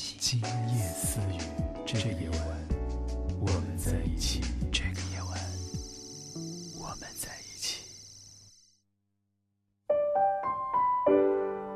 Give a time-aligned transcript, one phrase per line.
[0.00, 0.16] 雨。
[0.18, 1.38] 今夜思雨，
[1.84, 2.38] 这个夜晚，
[3.40, 4.40] 我们在一起。
[4.72, 5.38] 这个夜晚，
[6.78, 7.84] 我们在一起。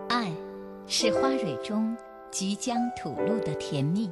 [0.09, 0.33] 爱，
[0.87, 1.97] 是花蕊中
[2.31, 4.11] 即将吐露的甜蜜。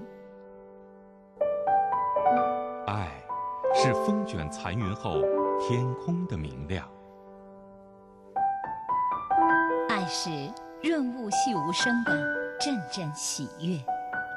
[2.87, 3.09] 爱，
[3.75, 5.23] 是风卷残云后
[5.61, 6.87] 天空的明亮。
[9.89, 10.31] 爱是
[10.83, 12.12] 润物细无声的
[12.61, 13.79] 阵阵喜悦。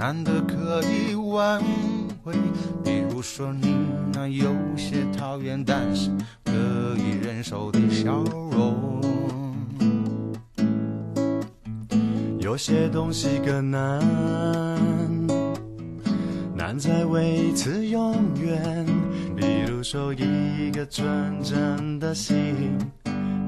[0.00, 1.62] 难得可以挽
[2.24, 2.32] 回。
[2.82, 3.76] 比如说你
[4.10, 6.10] 那有些讨厌，但是
[6.42, 6.52] 可
[6.96, 9.02] 以忍受的笑容。
[12.38, 14.00] 有些东西更难，
[16.56, 18.86] 难在维持永远。
[19.36, 22.34] 比如说一个纯真的心，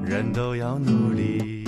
[0.05, 1.62] 人都要努力。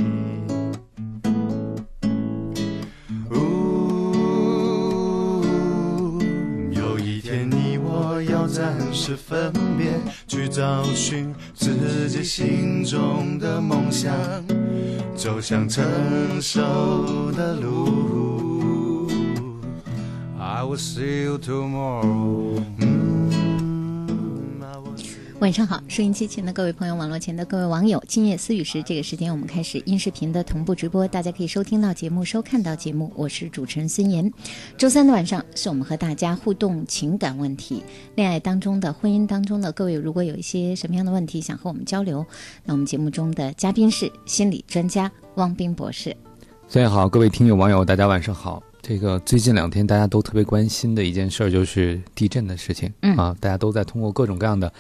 [9.06, 9.92] 是分别，
[10.28, 14.12] 去找寻自己心中的梦想，
[15.16, 15.86] 走向成
[16.42, 19.08] 熟的路。
[20.40, 22.60] I will see you tomorrow。
[25.42, 33.12] 晚上好，收音机前的各位朋友，网络前的各位网友，今夜思雨时，这个时间我们开始音视频的同步直播，大家可以收听到节目，收看到节目。
[33.16, 34.32] 我是主持人孙岩。
[34.78, 37.84] 周三的晚上是我们和大家互动情感问题，
[38.16, 42.26] 恋爱当中的、婚姻当中的各位，如果有一些什么样的问题想和我们交流，
[42.64, 46.16] 那我们节目中的嘉宾是心理专家汪斌博士。
[46.70, 48.64] 孙岩好，各位听友网友，大家晚上好。
[48.82, 54.72] 这个最近两天大家都特别关心的一件事儿就是地震的事情，嗯啊，大家都在通过各种各样的。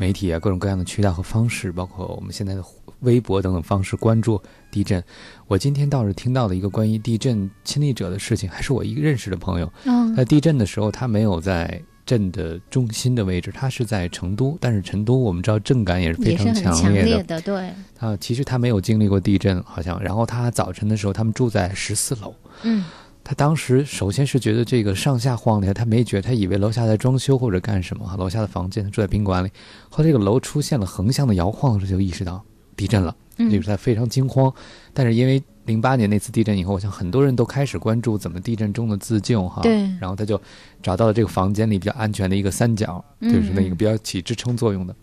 [0.00, 2.64] 媒体啊，各种各样的渠道和方式，包括我们现在的
[3.00, 4.40] 微博等等方式关注
[4.70, 5.04] 地震。
[5.46, 9.70] 我今天倒是听到了一个关于地震亲历者的事情，还是我一个认识的朋友。
[10.16, 14.56] 在地震的时候，他没有在震的中心的位置，他是在成都。
[14.58, 17.70] 但是成都我们知道震感也是非常强烈的，对。
[17.98, 20.02] 啊，其实他没有经历过地震，好像。
[20.02, 22.34] 然后他早晨的时候，他们住在十四楼。
[22.62, 22.82] 嗯。
[23.30, 28.12] 他当时首先是觉得这个上下晃的，他没觉，他以为楼下在装修或者干什么。
[28.18, 29.48] 楼下的房间，他住在宾馆里。
[29.88, 32.42] 后来这个楼出现了横向的摇晃的时候，就意识到
[32.74, 34.52] 地震了，就是他非常惊慌。
[34.92, 39.62] 但是因为零八年那次地震以后，我想很多人都开始关注怎么地震中的自救哈。
[39.62, 39.82] 对。
[40.00, 40.42] 然后他就
[40.82, 44.92] 找到了这个房间里比较安全的一个三角，就是那个比较起支撑作用的。
[44.92, 44.96] 嗯，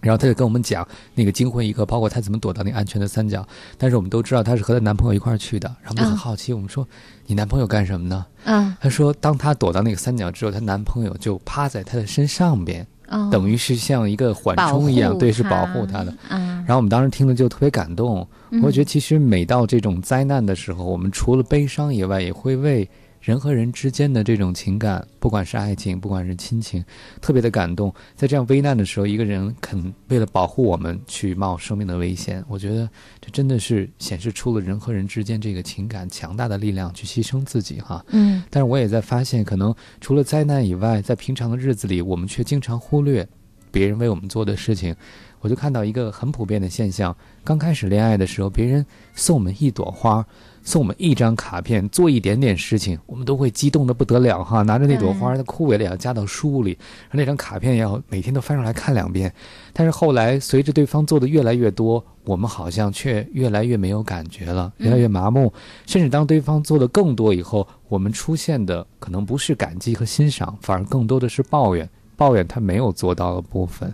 [0.00, 3.46] 然后他就跟我们讲那个惊魂一刻，包括他怎么躲到那个安全的三角。
[3.76, 6.86] 但是我们都知道他是和他男朋友一块儿去的，然后就很好奇，我们说
[7.26, 8.24] 你男朋友干什么呢？
[8.44, 12.86] 嗯，他说当他躲到那个三角之后，他男朋友就趴在他的身上边，
[13.30, 16.14] 等于是像一个缓冲一样，对，是保护他的。
[16.28, 18.26] 嗯，然后我们当时听了就特别感动，
[18.62, 22.88] 我觉得其实每到这种灾难的时候，我们除了悲伤以外，也会为。
[23.20, 26.82] 人和人之间的这种情感，不管是爱情，不管是亲情，
[27.20, 27.94] 特别的感动。
[28.16, 32.88] 在这样危难的时候，一个人肯为了保护我们去冒生命的危险，我觉得
[33.20, 38.02] 这真的是显示出了人和人之间这个情感强大的力量，去牺牲自己哈。
[38.08, 38.42] 嗯。
[38.48, 43.28] 但是我也在发现，可能除了灾难以外，在平常的日子里，我们却经常忽略
[43.70, 44.96] 别人为我们做的事情，
[45.40, 47.14] 我就看到一个很普遍的现象：
[47.44, 48.84] 刚开始恋爱的时候，别人
[49.14, 50.26] 送我们一朵花。
[50.70, 54.62] 送我们一张卡片，做一点点事情，我们都会激动的不得了哈！
[54.62, 56.76] 拿着那朵花的枯萎了，也要夹到书里；
[57.10, 59.34] 那张卡片也要每天都翻出来看两遍。
[59.72, 65.52] 但是后来，随着对方做的越来越多，我们好像却越来越没有感觉了，越来越麻木。
[65.86, 73.92] 甚至当对方做的更多以后，我们出现的可能不是感激和欣赏，反而更多的是抱怨，抱怨他没有做到的部分。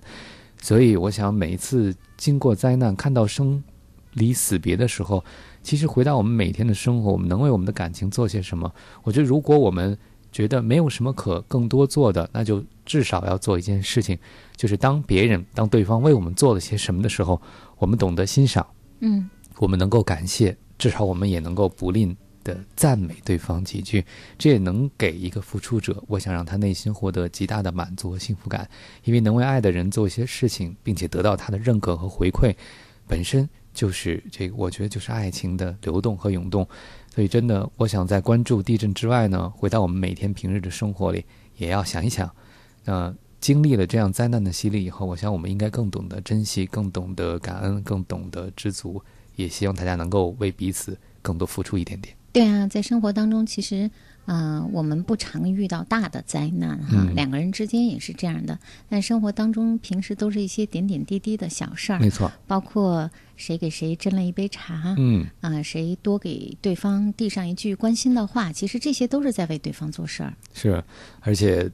[0.61, 3.64] 所以，我想每一次经过灾难，看到生
[4.12, 5.25] 离死别的时候。
[5.66, 8.72] 其实回到我们每天的生活，我们能为我们的感情做些什么？
[9.02, 9.98] 我觉得，如果我们
[10.30, 14.16] 觉得没有什么可更多做的，那就至少要做一件事情，
[14.54, 17.42] 就是当别人、当对方为我们做了些什么的时候，
[17.78, 18.64] 我们懂得欣赏，
[19.00, 19.28] 嗯，
[19.58, 24.04] 我们能够感谢，至少我们也能够不吝的赞美对方几句，
[24.38, 28.70] 这也能给一个付出者，我想让他内心获得极大的满足和幸福感，
[29.02, 32.54] 因为能为爱的人做一些事情，并且得到他的认可和回馈，
[33.08, 33.48] 本身。
[33.76, 36.67] 就是这个，我觉得就是爱情的流动和涌动，
[37.14, 41.23] 所以真的，我想在关注地震之外呢，回到我们每天平日的生活里，
[41.58, 42.28] 也要想一想，
[42.87, 49.02] 那经历了这样灾难的洗礼以后，我想我们应该更懂得珍惜，更懂得感恩，更懂得知足，
[49.37, 52.17] 也希望大家能够为彼此更多付出一点点。
[52.32, 53.90] 对啊，在生活当中，其实。
[54.26, 58.58] 嗯，我们不常遇到大的灾难哈，两个人之间也是这样的。
[58.88, 62.31] 但生活当中，平时都是一些点点滴滴的小事儿，没错。
[62.46, 70.34] 包括谁给谁斟了一杯茶，嗯，啊，谁多给对方递上一句关心的话，其实这些都是在为对方做事儿。
[70.52, 70.82] 是，
[71.20, 71.70] 而且。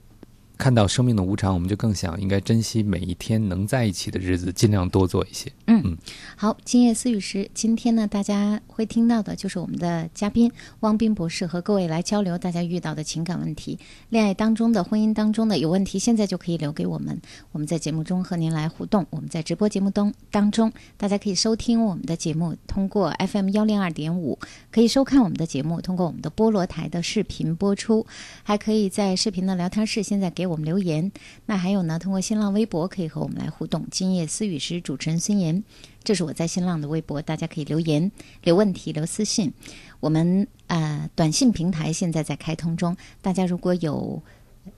[0.58, 5.50] 看到生命的无常，我们就更想应该珍惜每一天能在一起的日子，尽量多做一些。
[5.72, 5.96] 嗯嗯，
[6.36, 13.78] 好，今夜思雨时，今天呢，大家会听到的就是我们的嘉宾汪斌博士和各位来交流大家遇到的情感问题、
[14.08, 17.20] 恋爱当中的、婚姻当中的有问题，现在就可以留给我们，
[17.50, 19.04] 我们在节目中和您来互动。
[19.10, 24.38] 我们在直播节目当当中，大家可以收听我们的节目，通过 FM 幺零二点五
[24.70, 28.06] 可以收看我们的节目，通过我们的菠萝台的视频播出，
[28.44, 30.52] 还可以在视频的聊天室现在给我。
[30.52, 31.10] 我们留言，
[31.46, 31.98] 那还有呢？
[31.98, 33.86] 通过新浪微博可以和我们来互动。
[33.90, 35.61] 今夜思雨时，主持人孙岩，
[36.04, 38.10] 这是我在新浪的微博，大家可以留言、
[38.42, 39.52] 留问题、留私信。
[40.00, 44.22] 我们呃，短信平台现在在开通中，大家如果有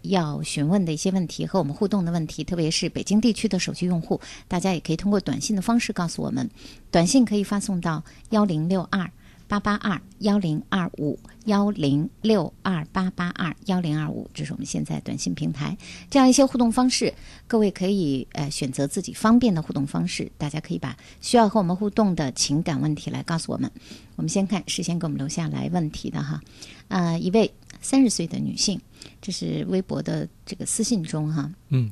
[0.03, 6.51] 要询问的一些问题和我们互动的问题，特别是北京地区的手机用户，大家也可以通过短信的方式告诉我们。
[6.91, 9.11] 短信可以发送到幺零六二。
[9.47, 15.77] 八八二幺零二五幺零六二八八二幺零二五，这是我们现在短信平台
[16.11, 17.13] 这样一些互动方式，
[17.47, 20.31] 各位可以呃选择自己方便的互动方式。
[20.39, 23.71] 大家可以把需要和我们互动的情感问题来告诉我们。
[24.17, 26.41] 我们先看事先给我们留下来问题的哈，
[26.89, 28.81] 呃，一位三十岁的女性，
[29.21, 31.91] 这是微博的这个私信中哈，嗯，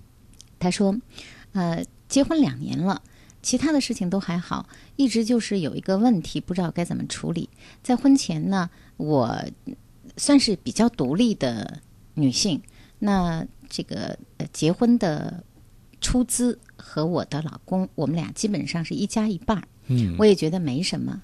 [0.58, 0.96] 她说，
[1.52, 3.02] 呃，结婚两年了。
[3.42, 7.50] 其他的事情都还好，一直就是有一个问题，不知道该怎么处理。
[7.82, 9.44] 在婚前呢，我
[10.16, 11.80] 算是比较独立的
[12.14, 12.62] 女性，
[13.00, 15.42] 那这个呃结婚的
[16.00, 19.64] 出资和我的老公，我们俩基本上是一家一半儿。
[19.88, 21.20] 嗯，我也觉得没什么。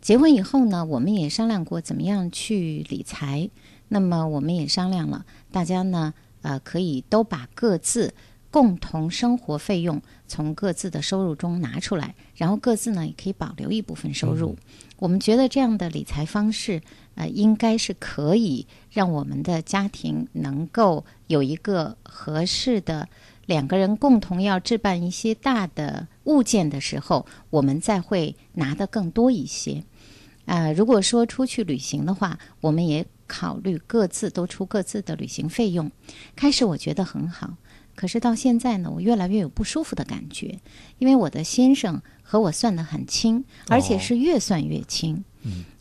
[0.00, 3.50] 结婚以后呢，我们也商量过怎么样去理财，
[3.88, 8.14] 那么我们也商量了，大家呢呃可以都把各自。
[8.50, 14.56] 共同生活费用从各自的收入中拿出来，然后各自呢也可以保留一部分收入。
[14.98, 16.80] 我们觉得这样的理财方式，
[17.14, 23.08] 呃，应该是可以让我们的家庭能够有一个合适的
[23.46, 29.84] 两个人共同要置办一些大的物件的时候，我们再会拿的更多一些。
[30.46, 35.92] 啊，如果说出去旅行的话，我们也考虑各自都出各自的旅行费用。
[36.34, 37.54] 开始我觉得很好。
[37.98, 40.56] 可是到现在呢，我越来越有不舒服的感觉，
[40.98, 45.24] 因为我的先生和我算得很清，而且是越算越清。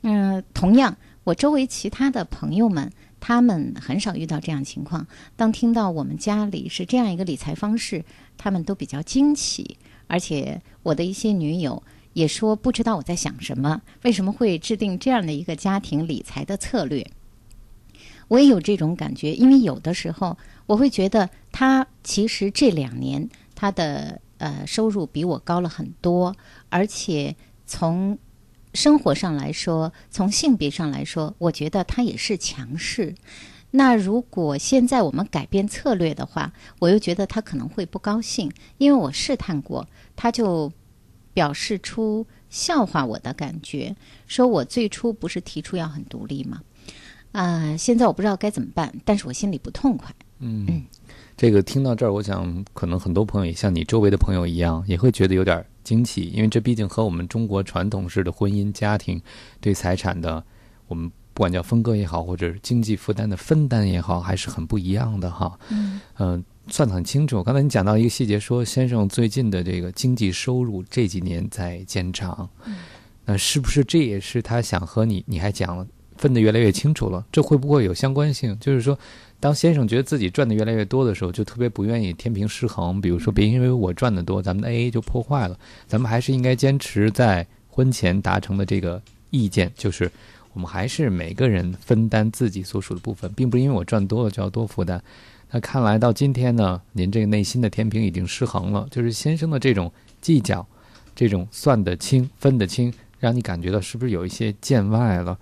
[0.02, 5.06] 嗯，同样，我周围其他的朋友们，他们很少遇到这样情况。
[5.36, 8.04] 当听到我们家里是这样一个理财方式，
[8.36, 9.78] 他们都比较惊奇。
[10.08, 11.84] 而且我的一些女友
[12.14, 17.06] 也说，不知道我在想什么，为什么会制定这样的一个家庭理财的策略。
[18.28, 26.36] 我也有这种感觉，因为有的时候我会觉得他其实这两年他的呃收入比我高了很多，
[26.70, 28.18] 而且从
[28.74, 33.16] 生活上来说，从性别上来说，我觉得他也是强势。
[33.72, 40.72] 那如果现在我们改变策略的话，我又觉得他可能会不高兴，因为我试探过，他就
[41.34, 46.62] 表示出笑话我的感觉，说我最初不是提出要很独立吗？
[47.32, 50.14] 啊，现在我不知道该怎么办，但是我心里不痛快。
[50.40, 50.84] 嗯，
[51.36, 59.22] 这个听到这儿，我想可能很多朋友也像你周围的朋友一样，也会觉得有点惊奇，因为这毕竟和我们中国传统式的婚姻家庭
[59.60, 60.44] 对财产的，
[60.88, 65.60] 我们不管叫分割也好，或者经济负担的分担也好，还是很不一样的哈。
[65.70, 67.44] 嗯，嗯，算得很清楚。
[67.44, 72.50] 刚才你讲到一个细节，说先生最近的这个经济收入这几年在减长，
[73.26, 75.24] 那是不是这也是他想和你？
[75.28, 75.86] 你还讲了
[76.18, 78.58] 分得越来越清楚了，这会不会有相关性？
[78.60, 78.98] 就是说。
[79.40, 83.00] 当先生觉得自己赚的越来越多的时候，就特别不愿意天平失衡。
[83.00, 85.56] 比如说，别因为我赚的多，咱们的 AA 就破坏了。
[85.86, 90.12] 咱们还是应该坚持在婚前达成的这个意见，就是
[90.54, 95.00] 我们还是每个人分担自己所属的部分，并不是因为我赚多了就要多负担。
[95.52, 100.66] 那看来到今天呢，您这个内心的天平已经失衡了，就是先生的这种计较，
[101.16, 105.38] 这种算得清、分得清，让你感觉到是不是有一些见外了？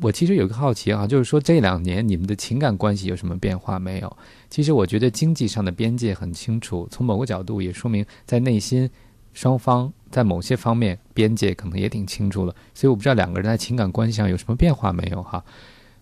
[0.00, 4.16] 我其实有个好奇啊，就是说这两年你们的情感关系有什么变化没有？
[4.48, 8.88] 其实我觉得经济上的边界很清楚，从某个角度也说明在内心
[9.32, 12.54] 双方在某些方面边界可能也挺清楚了。
[12.72, 15.44] 所以我不知道两个人在情感关系上有什么变化没有哈？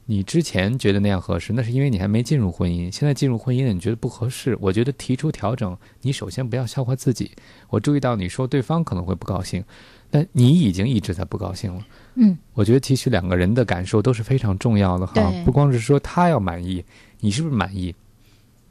[0.04, 4.58] 你之前觉得那样合适，那是因为你还没进入婚姻，现在进入婚姻了，你觉得不合适。
[4.60, 7.30] 我觉得提出调整，你首先不要笑话自己。
[7.70, 9.64] 我注意到你说对方可能会不高兴。
[10.10, 16.84] 但你已经一直在不高兴了，嗯，我觉得其实两个人的感受都是非常重要的哈，不光是说他要满意，
[17.20, 17.94] 你是不是满意？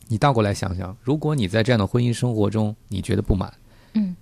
[0.08, 3.52] 你倒过来想想，如果你在这样的婚姻生活中你觉得不满，
[3.94, 4.16] 嗯，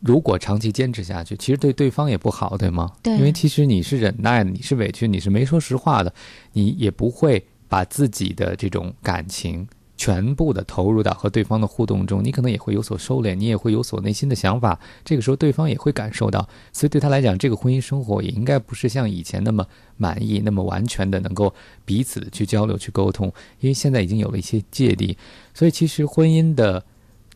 [0.00, 2.92] 如果长期坚持下去，其实对对方也不好，对吗？
[3.02, 6.12] 对，因为其实你是忍耐的，你是委屈，你是没说实话的，
[6.52, 9.66] 你也不会把自己的这种感情。
[10.00, 14.80] 全部的投入到和对方的互动中，你可能也会有所收敛，你也会有所内心的想法。
[15.04, 19.66] 这个时候，对方也会感受到，所以对他来讲，这个婚姻生活也应该不是像以前那么
[19.98, 21.52] 满意、那么完全的能够
[21.84, 23.30] 彼此去交流、去沟通，
[23.60, 25.18] 因为现在已经有了一些芥蒂。
[25.52, 26.82] 所以，其实婚姻的。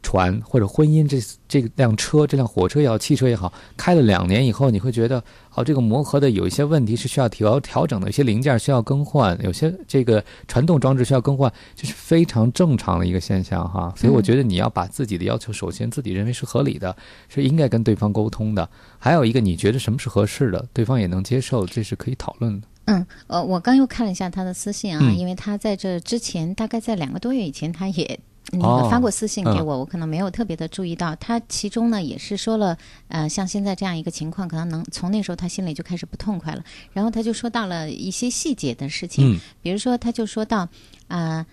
[0.04, 1.18] 船或者婚姻这
[1.48, 5.22] 这辆车这辆火车也好汽车也好开了两年以后你会觉得
[5.54, 13.92] 哦这个磨合的有一些问题是需要调调整的，有些零件需要更换，有些这个传动装置需要更换，这是非常正常的一个现象哈。
[13.96, 16.94] 所以我觉得你要把自己的要求首先自己认为是合理的，
[17.28, 18.68] 是应该跟对方沟通的。
[18.98, 22.68] 还有一个你觉得什么是合适的，对方也能接受，这是可以讨论的。
[22.86, 28.20] 嗯，呃，我刚又看了一下他的私信啊，因为他在这之前大概在两个多月以前他也。
[28.52, 31.14] 那个发过私信给我，我可能没有特别的注意到。
[31.16, 32.76] 他其中呢也是说了，
[33.08, 36.62] 呃，像现在这样一个情况，可能能从那时候他心里就开始不痛快了。
[36.92, 40.68] 然后他就说到了一些细节的事情，比如说他就说到，
[41.08, 41.44] 啊。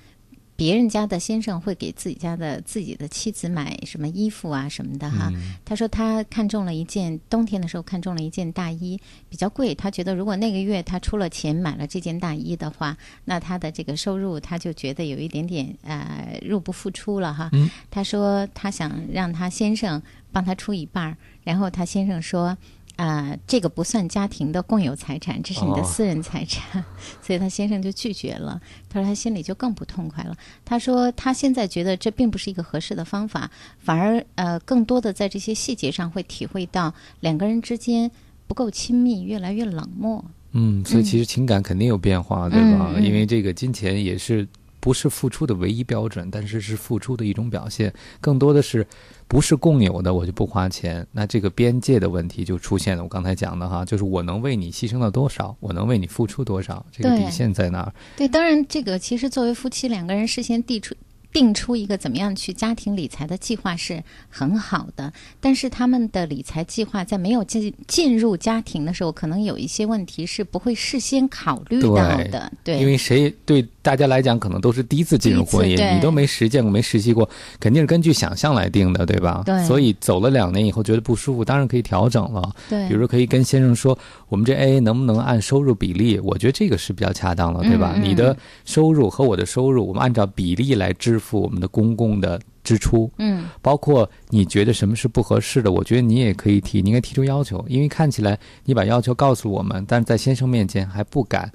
[0.62, 5.34] 别人家的先生会给自己家的自己的妻子买什么衣服啊什么的哈？
[5.66, 9.74] 他说他看中了一件冬天的时候看中了一件大衣，比较贵。
[9.74, 17.50] 他觉得如果那个月他出了钱买了这件大衣的话，那他的这个收入他就觉得有一点点呃入不敷出了哈。
[17.90, 20.00] 他说他想让他先生
[20.32, 22.56] 帮他出一半儿，然后他先生说。
[23.02, 26.86] 啊，这个不算家庭的共有财产，这是你的私人财产，
[27.20, 28.62] 所以他先生就拒绝了。
[28.88, 30.38] 他说他心里就更不痛快了。
[30.64, 38.12] 他说他现在觉得这并不是一个合适的方法，反而呃更多的在这些细节上会体会到两个人之间
[38.46, 40.24] 不够亲密，越来越冷漠。
[40.52, 42.94] 嗯，所以其实情感肯定有变化，对吧？
[43.00, 44.48] 因为这个金钱也是。
[44.82, 47.94] 不是付出的唯一标准，但是是付出的一种表现。
[48.20, 48.86] 更多的是，
[49.28, 51.08] 不是共有的，我就不花钱。
[51.14, 53.04] 那这个边界的问题就出现了。
[53.04, 57.94] 我刚才讲的哈，就是我能为你牺牲了多少，我能为你付出多少，这个底线在哪儿？
[58.18, 60.94] 对，当然，这个其实作为夫妻两个人事先递出。
[61.34, 72.52] 定出一个怎么样去家庭理财的计划是很好的，但是他们的理财计划在没有进进入家庭的时候，可能有一些问题是不会事先考虑到的。
[72.66, 79.44] 对，因为谁对大家来讲可能都是第一次进入婚姻，你都没实践过、没实习过，肯定是根据想象来定的，对吧？
[79.46, 79.64] 对。
[79.66, 82.52] 所以走了两年以后觉得不舒服，当然可以调整了。
[82.68, 82.88] 对。
[82.88, 83.98] 比如说可以跟先生说，
[84.28, 86.20] 我们这 AA 能不能按收入比例？
[86.20, 87.96] 我觉得这个是比较恰当的，对吧？
[88.02, 88.36] 你的
[88.66, 91.92] 收入和我的收入，我们按照比例来支付我们的公。
[91.92, 101.52] 共的支出，嗯，包括你觉得什么是不合适的，我觉得你也可以提，你应该提出要求，因为看起来你把要求告诉我们，但是在先生面前还不敢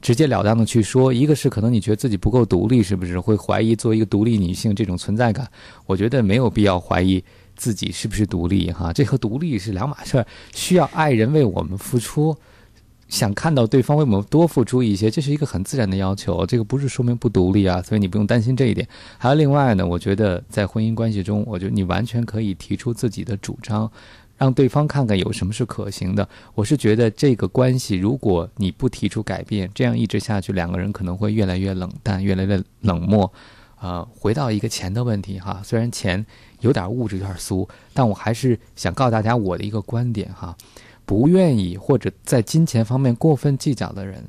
[0.00, 1.12] 直截了当的去说。
[1.12, 5.48] 一个是可能你觉得自己不够独立，是不是会怀疑作为一个独立女性这种存在感？
[5.86, 7.22] 我觉得没有必要怀疑
[7.56, 12.36] 自己是不是独立，哈，这和独立是两码事儿，需要爱人为我们付出。
[13.08, 16.44] 想看到对方为我们多付出一些，这是一个很自然的要求。
[16.44, 18.86] 这个不是说明不独立啊，所以你不用担心这一点。
[19.16, 23.90] 还有另外呢，我觉得在婚姻关系中，我觉得你完全可以提出自己的主张，
[24.38, 26.26] 让对方看看有什么是可行的。
[26.54, 33.30] 我是觉得这个关系，如果你不提出改变，这样一直下去，两个人可能会越来越冷淡，越来越冷漠。
[33.80, 36.24] 呃，回到一个钱的问题哈，虽然钱
[36.60, 40.56] 有点物质有点俗，但我还是想告诉大家我的一个观点哈，
[41.04, 44.24] 不愿意或者在金钱方面过分计较的人。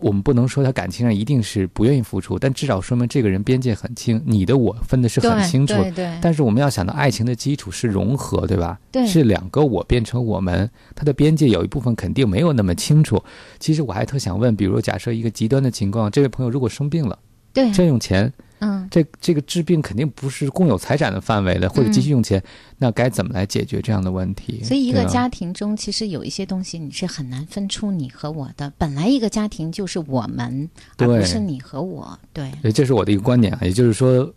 [0.00, 5.74] 我们不能说他感情上一定是不愿意付出，但至少说明这个人边界很清，你的我分的是很清楚。
[5.74, 6.18] 对对。
[6.20, 8.78] 但是我们要想到，爱情的基础是融合，对吧？
[8.90, 9.06] 对。
[9.06, 13.22] 是两个我变成我们，他的边界有一部分肯定没有那么清楚。
[13.58, 17.18] 其实我还特想问，比如假设一个极端的情况，这位朋友如果生病了，
[17.52, 18.32] 对，这用钱。
[18.60, 22.42] 嗯，这这个治病肯定不是共有财产的范围的，或者急需用钱，
[22.78, 24.62] 那该怎么来解决这样的问题？
[24.62, 28.72] 所以，一个家庭中其实有一些东西你是很难分出你和我的。
[28.78, 32.18] 本来一个家庭就是我们，而不是你和我。
[32.32, 34.32] 对，这是我的一个观点啊，也就是说。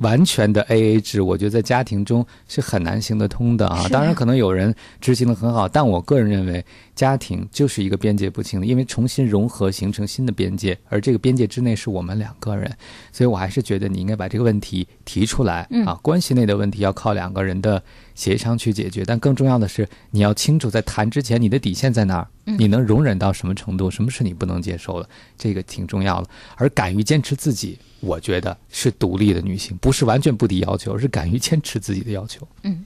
[0.00, 3.88] 完全的 A A 制，我觉得在家庭中是很难行得通的啊。
[3.88, 6.64] 当然，可能有人执行的很好，但我个人认为，
[6.94, 12.70] 家庭就是一个边界不清的，因为重新融合形成新的边界，而这个边界之内是我们两个人，
[13.12, 15.94] 所以我还是觉得你应该把这个问题提出来啊。
[16.02, 17.82] 关系内的问题要靠两个人的
[18.14, 26.28] 协商去解决，但更重要的是，你要清楚在谈之前你的底线在哪儿，你能容忍到什么程度，什么是你不能接受的，这个挺重要的。
[26.56, 27.78] 而敢于坚持自己。
[28.02, 32.48] 我觉得是独立的女性，不是完全不提要求，而是敢于坚持自己的要求。
[32.62, 32.82] 嗯，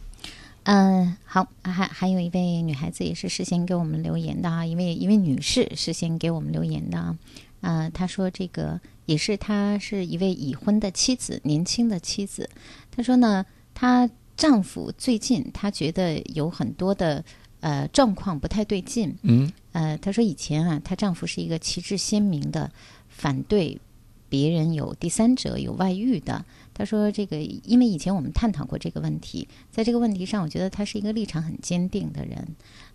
[0.64, 7.16] 嗯，好，还还有一位女孩子也是事先给我们留言的啊，一位一位女士事先给我们留言的啊，
[7.60, 12.50] 呃，她说这个也是她是一位已婚的妻子，年轻的妻子。
[12.90, 17.24] 她说呢，她丈夫最近她觉得有很多的
[17.60, 19.16] 呃状况不太对劲。
[19.22, 22.70] 嗯，呃，她说以前啊，她丈夫是一个旗帜鲜明的
[23.08, 23.80] 反对。
[24.26, 32.48] 别人有第三者有外遇的，她说这个，因为以前我们探讨过这个问题，在这个问题上，我觉得他是一个立场很坚定的人，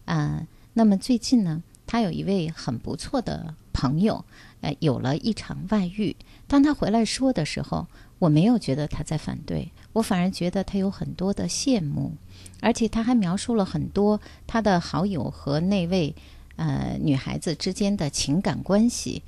[0.03, 4.25] 啊，那么最近呢，她有一位很不错的朋友，
[4.60, 6.13] 呃，有了一场外遇，
[6.46, 12.13] 当她回来说的时候，我没有觉得她在反对，我反而觉得他有很多的羡慕，
[12.62, 16.15] 而且他还描述了很多他的好友和那位
[16.55, 19.22] 呃女孩子之间的情感关系。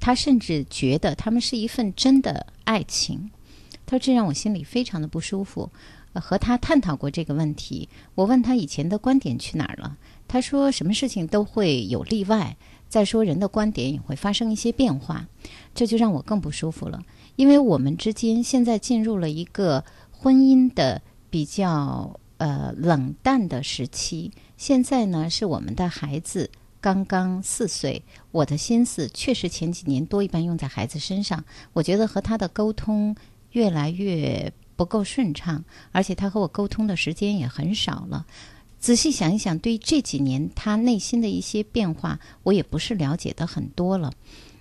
[0.00, 3.30] 他甚至觉得他们是一份真的爱情，
[3.86, 5.70] 他说这让我心里非常的不舒服。
[6.14, 9.96] 和他探讨过这个问题，我问他以前的观点去哪儿了，
[10.28, 12.56] 他说什么事情都会有例外，
[12.88, 15.26] 再说人的观点也会发生一些变化，
[15.74, 17.02] 这就让我更不舒服了。
[17.34, 19.84] 因为我们之间现在进入了一个
[20.24, 26.50] 婚姻的比较呃冷淡的时期，现在呢是我们的孩子。
[26.80, 31.44] 刚刚四岁，我的心思确实前几年多一半用在孩子身上。
[31.74, 33.14] 我觉得和他的沟通
[33.50, 38.24] 越来越不够顺畅，而且他和我沟通的时间也很少了。
[38.78, 44.10] 仔细想一想，对这几年他内心的一些变化，我也不是了解的很多了。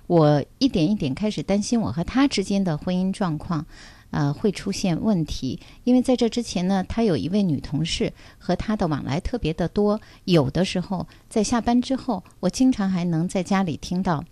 [0.08, 3.66] 我一点一点开始担心我和他之间的婚姻状况。
[4.14, 14.24] 呃，会出现问题，因为在这之前呢，他有一位女同事和他的往来特别的多，有的时候在下班之后，我经常还能在家里听到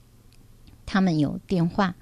[0.86, 1.96] 他们有电话，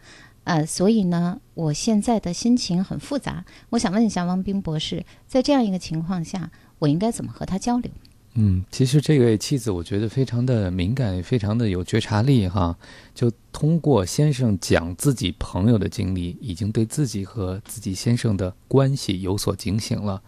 [0.43, 3.45] 呃，所以呢，我现在的心情很复杂。
[3.69, 7.89] 我想问一下王斌博士，在这样一个情况下，我应该怎么和他交流？
[8.35, 12.77] 嗯，其实这位妻子我觉得非常的敏感，也非常的有觉察力哈。
[13.13, 20.21] 就通过先生讲自己朋友的经历，已经对自己和自己先生的关系有所警醒了。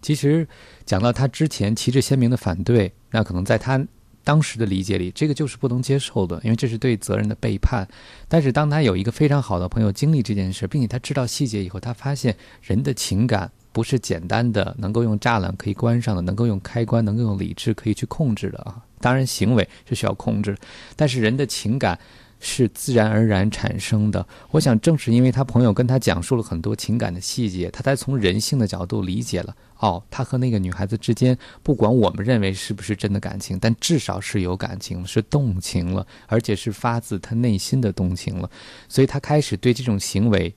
[0.00, 0.48] 其实
[0.84, 3.86] 讲到他之前旗帜鲜明的反对，那可能在他
[4.24, 7.86] 当时的理解里，这个就是不能接受的，因为这是对责任的背叛。
[8.28, 13.52] 但是当他有一个非常好的朋友经历这件事，并且他知道细节以后，他发现人的情感。
[13.76, 18.82] 不是简单的能够用栅栏可以关上的，能够用开关，能够用理智可以去控制的啊！
[19.02, 20.56] 当然，行为是需要控制，
[20.96, 21.98] 但是人的情感
[22.40, 24.26] 是自然而然产生的。
[24.50, 38.48] 我想，正是因为他朋友跟他讲述了很多情感的细节，他才从人性的角度理解了哦，他和那个女孩子之间，不管我们认为是不是真的感情，但至少是有感情，是动情了，而且是发自他内心的动情了。
[38.88, 40.54] 所以他开始对这种行为。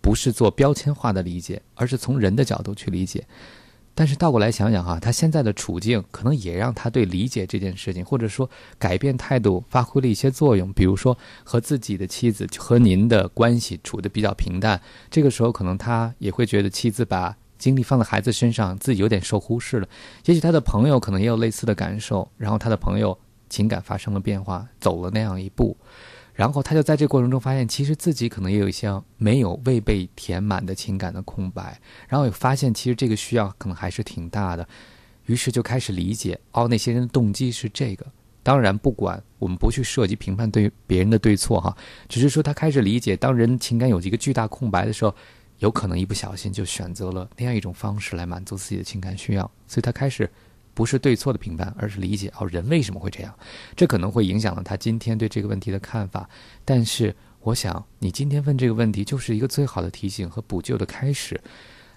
[0.00, 3.26] 不是做标签化的理解，而是从人的角度去理解。
[3.94, 10.72] 但是倒过来想想哈，他现在的处境可能也让他对理解这件事情，或者说改变态度，发挥了一些作用。
[10.72, 14.80] 比如说和自己的妻子和您的关系处的比较平淡，
[15.10, 19.88] 这个时候可能他也会觉得妻子把精力放在孩子身上，自己有点受忽视了。
[20.26, 23.18] 也许他的朋友可能也有类似的感受，然后他的朋友
[23.50, 25.76] 情感发生了变化，走了那样一步。
[26.38, 31.76] 然后他就在这过程中发现，其实自己可能也有一些没有未被填满的情感的空白。
[32.06, 34.64] 然后也发现，其实这个需要可能还是挺大的。
[35.26, 38.06] 于是就开始理解，哦，那些人的动机是这个，
[38.44, 41.76] 当然，不管我们不去涉及评判对别人的对错哈，
[42.08, 45.12] 只是说他开始理解，当人情感有一个巨大空白的时候，
[45.58, 49.42] 有可能一不小心就选择了那样一种方式来满足自己的情感需要。
[49.66, 50.30] 所以他开始
[50.78, 53.34] 不是对错的评判，而是理解哦，人为什么会这样？
[53.74, 56.30] 这可能会影响了他今天对这个问题的看法。
[56.64, 61.40] 但是，我想你今天问这个问题，就是一个最好的提醒和补救的开始。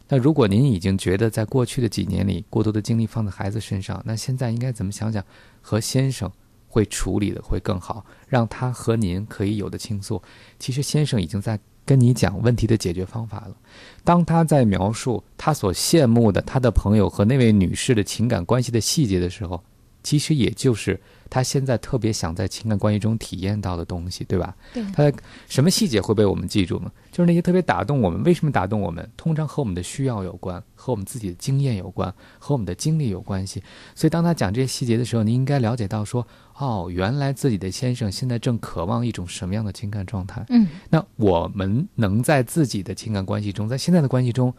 [0.08, 5.24] 那如果您已经觉得在过去的几年里过多的精力放在孩子身上，那现在应该怎么想想
[5.62, 6.32] 和先生
[6.68, 10.20] 会处理的会更好，让他和您可以有的倾诉。
[10.58, 13.56] 其实先生已经在跟你讲问题的解决方法了。
[14.04, 19.64] 当他在描述他所羡慕的他的朋友和那位女士的情感关系的细节的时候，
[20.04, 21.00] 其实也就是。
[21.32, 24.54] 他现在特别想在情感关系中体验到的东西，对吧？
[24.74, 24.84] 对。
[24.92, 25.12] 他
[25.48, 26.92] 什么细节会被我们记住呢？
[27.10, 28.22] 就是那些特别打动我们。
[28.24, 29.10] 为什么打动我们？
[29.16, 33.64] 通常和我们的需要有关，和我们自己的经验有关，和我们的经历有关系。
[33.96, 40.46] 所以，当他讲这些细节的时候，你应该了解到说：哦，原来自己的先生现在正渴望一种什么样的情感状态？
[40.50, 40.68] 嗯。
[40.90, 44.54] 那我们能在自己的情感关系中，在现在的关系中，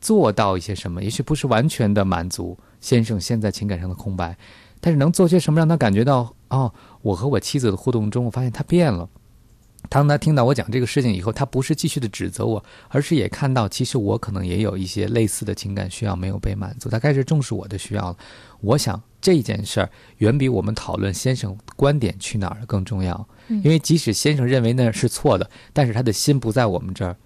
[0.00, 1.04] 做到一些什么？
[1.04, 4.34] 也许不是完全的满足先生现在情感上的空白。
[4.86, 6.72] 但是能做些什么让他感觉到哦，
[7.02, 9.08] 我和我妻子的互动中，我发现他变了。
[9.88, 16.88] 当他听到我讲这个事情以后，他不是继续的指责我，而是也看到其实我可能也有一些类似的情感需要没有被满足。
[16.88, 18.16] 他开始重视我的需要了。
[18.60, 27.16] 我想这件事儿远比我们讨论先生观点去哪儿更重要，因为即使先生认为那是错的，但是他的心不在我们这儿。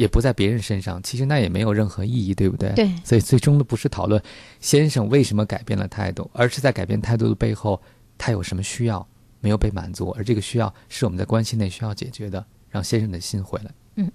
[0.00, 2.72] 也不在别人身上，其实那也没有任何意义，对不对？
[2.72, 2.90] 对。
[3.04, 4.18] 所以最终的不是讨论
[4.58, 7.78] 先生为什么改变了态度，而是在改变态度的背后，
[8.16, 9.06] 他有什么需要
[9.40, 13.70] 没有被满足，而这个需要是我们在关系内需要解决的，让先生的心回来。
[13.96, 14.10] 嗯，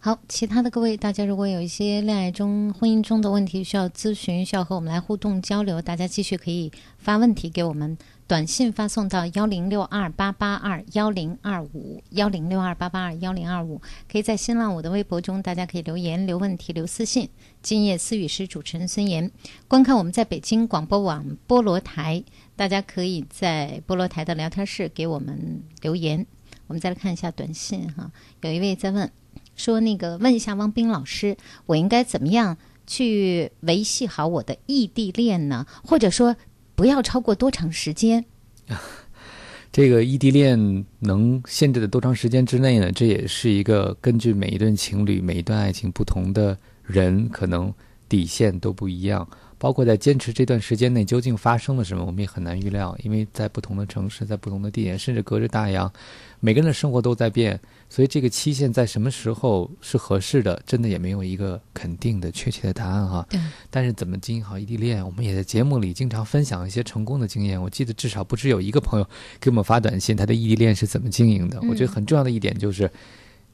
[0.00, 7.96] 好，其他的各位，大家如果有一些恋爱中、婚姻中的问题需要咨询，需要和我们来互动交流，大家继续可以发问题给我们。
[8.30, 17.28] 短信发送到幺零六二八八二幺零二五幺零六二八八二幺零二五，可以在新浪我的微博中，大家可以留言、留问题、留私信。
[17.60, 19.28] 今夜思语是主持人孙岩，
[19.66, 22.22] 观看我们在北京广播网菠萝台，
[22.54, 26.24] 大家可以在菠萝台的聊天室给我们留言。
[26.68, 28.12] 我们再来看一下短信哈，
[28.42, 29.10] 有一位在问，
[29.56, 35.66] 说那个问一下汪冰老师，我应该怎么样去维系好我的异地恋呢？
[35.82, 36.36] 或者说？
[36.80, 38.24] 不要超过多长时间？
[39.70, 42.90] 这个异地恋能限制在多长时间之内呢？
[42.90, 47.70] 这也是一个根据每一对情侣、每一段爱情不同的人，可能
[48.08, 49.28] 底线都不一样。
[49.58, 55.92] 包括在坚持这段时间内究竟发生了什么，我们也很难预料，因为在不同的城市，在不同的地点，甚至隔着大洋，
[56.40, 57.60] 每个人的生活都在变。
[57.92, 63.26] 所以这个期限在什么时候是合适的，真的也没有一个肯定的确切的答案哈。
[63.28, 63.40] 对。
[63.68, 67.60] 但是怎么经营好异地恋，我们也在节目里经常分享一些成功的经验。
[67.60, 69.06] 我记得至少不止有一个朋友
[69.40, 71.60] 给我们发短信，他的异地恋是怎么经营的。
[71.68, 72.88] 我觉得很重要的一点就是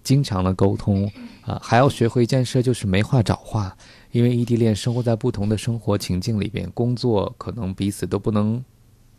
[0.05, 3.75] 经常的沟通啊，还要学会一件事，就是没话找话。
[4.13, 8.63] 因为异地恋生活在不同的生活情境里边，工作可能彼此都不能。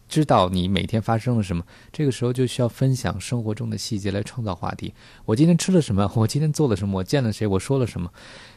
[0.07, 4.93] 知道你每天发生了什么，这个时候就需要分享生活中的细节来创造话题。
[5.25, 6.09] 我今天吃了什么？
[6.15, 6.97] 我今天做了什么？
[6.99, 7.45] 我见了谁？
[7.45, 8.11] 我说了什么？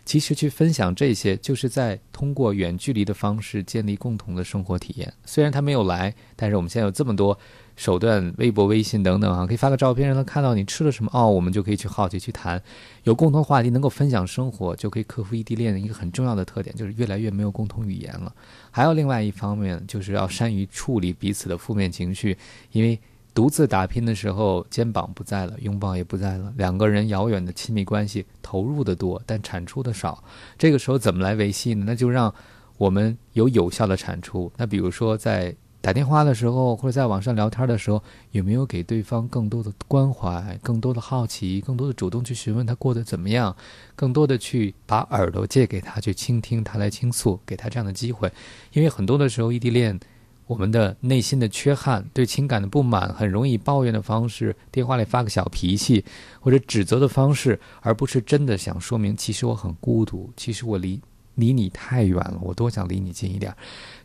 [0.05, 5.13] 其实去分享这些，就是在通过远距离的方式建立共同的生活体验。
[5.25, 7.39] 虽然他没有来，但是我们现在有这么多。
[7.81, 12.63] 手段，微博、微信等等啊，可以发个照片让他看到你吃了什么哦，我们就可以去好奇去谈，
[13.05, 18.31] 有共同话题，能够分享生活，就可以克服异地恋的一个很重要的特点，就是越来越没有共同语言了。
[18.71, 22.37] 还有另外一方面，就是要善于处理彼此的负面情绪，
[22.73, 23.01] 因为
[23.33, 30.23] 独自打拼的时候，肩膀不在了，拥抱也不在了，两个人遥远的亲密关系，投入的多，但产出的少。
[30.59, 31.85] 这个时候怎么来维系呢？
[31.87, 32.35] 那就让
[32.77, 34.53] 我们有有效的产出。
[34.59, 35.57] 那比如说在。
[35.83, 43.57] 打电话的时候，或者在网上聊天的时候，有没有给对方更多的关怀、更多的好奇、更多的主动去询问他过得怎么样，
[43.97, 48.31] 更多的去把耳朵借给他，去倾听他来倾诉，给他这样的机会？
[48.73, 49.99] 因为很多的时候，异地恋，
[50.47, 56.05] 我们的内心的缺憾、对情感的不满，很容易抱怨的方式，电话里发个小脾气，
[56.41, 61.01] 或者指责的方式，而不是真的想说明，其实我很孤独，其实我离。
[61.37, 63.57] 离你太远了，我多想离你近一点。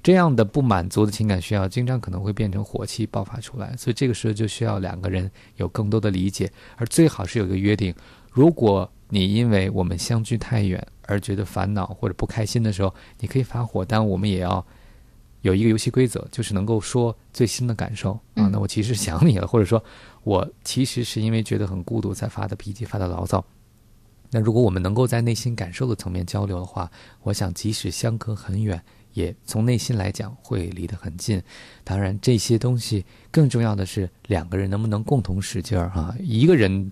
[0.06, 3.76] 这样的不满足的情感需要，经常可能会变成火气爆发出来。
[3.76, 7.92] 所以这个时候就需要两个人有更多的理解，而最好是有一个约定：
[8.30, 14.64] 如果你因为我们相距太远而觉得烦恼或者不开心的时候，你可以发火，但我们也要
[15.42, 18.48] 有一个游戏规则，就是能够说最新的感受啊。
[18.52, 19.84] 那我其实想你了，或者说
[20.22, 23.44] 我其实是因为觉得很孤独才发的脾气、发的牢骚。
[24.30, 26.92] 那如果我们能够在内心感受的层面交流的话，
[27.24, 28.80] 我想即使相隔很远，
[29.16, 31.42] 也从内心来讲会离得很近。
[31.84, 36.16] 当然，这些东西更重要的是两个人能不能共同使劲儿哈。
[36.20, 36.92] 一个人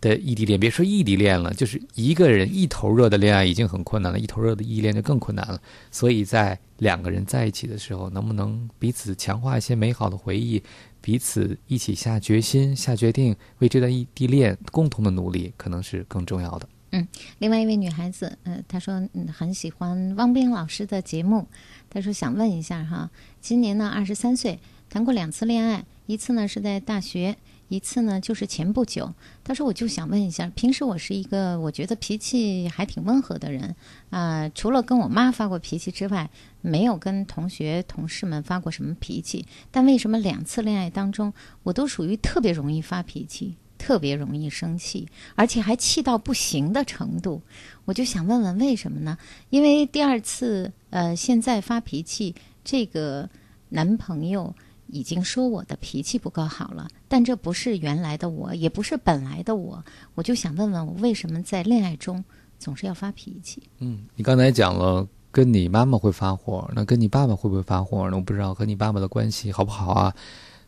[0.00, 5.60] 的异地恋，别说异地恋了，就是一个人一头热的恋爱已经很困难了，一头热的异地恋就更困难了。
[5.90, 10.62] 所以在两个人在一起的时候，能不能彼此强化一些美好的回忆，
[11.02, 16.66] 彼此一起下决心、下决定，为这段异地恋共同的努力，可能是更重要的。
[16.92, 17.06] 嗯，
[17.38, 21.46] 另外一位女孩子，呃，她说嗯很喜欢汪冰老师的节目，
[21.88, 27.36] 她说想问一下哈，今年呢二十三岁，谈过两次恋爱，一次呢是在大学，
[27.68, 29.14] 一次呢就是前不久。
[29.44, 33.76] 她说我就想问一下，平时我是一个我觉得脾气还挺温和的人
[34.10, 36.28] 啊，除了跟我妈发过脾气之外，
[36.60, 43.54] 没有跟同学同事们发过什么脾气，但为什么两次恋爱当中，我都属于特别容易发脾气？
[43.80, 47.40] 特别容易生气，而且还气到不行的程度，
[47.86, 49.16] 我就想问问为什么呢？
[49.48, 53.26] 因为第二次，呃，现在发脾气，这个
[53.70, 54.54] 男朋友
[54.88, 59.82] 已经说我的脾气不够好了，但这不是原来的我，也不是本来的我，
[60.14, 62.22] 我就想问问我为什么在恋爱中
[62.58, 63.62] 总是要发脾气？
[63.78, 68.16] 嗯，你刚才讲了跟你妈妈会发火，那跟你爸爸会不会发火呢？
[68.18, 70.14] 我不知道和你爸爸的关系好不好啊？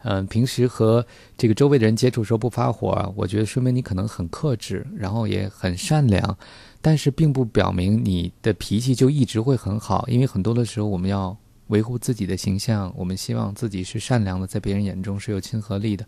[0.05, 1.07] 嗯，平时和
[1.39, 6.37] 这个周围的人接触时候不发火，我觉得说明你可能很克制，然后也很善良，
[6.81, 11.37] 但是并不表明你的脾气就一直会很好，因为很多的时候我们要
[11.69, 16.05] 维护自己的形象，我们希望自己是善良的，在别人眼中是有亲和力的。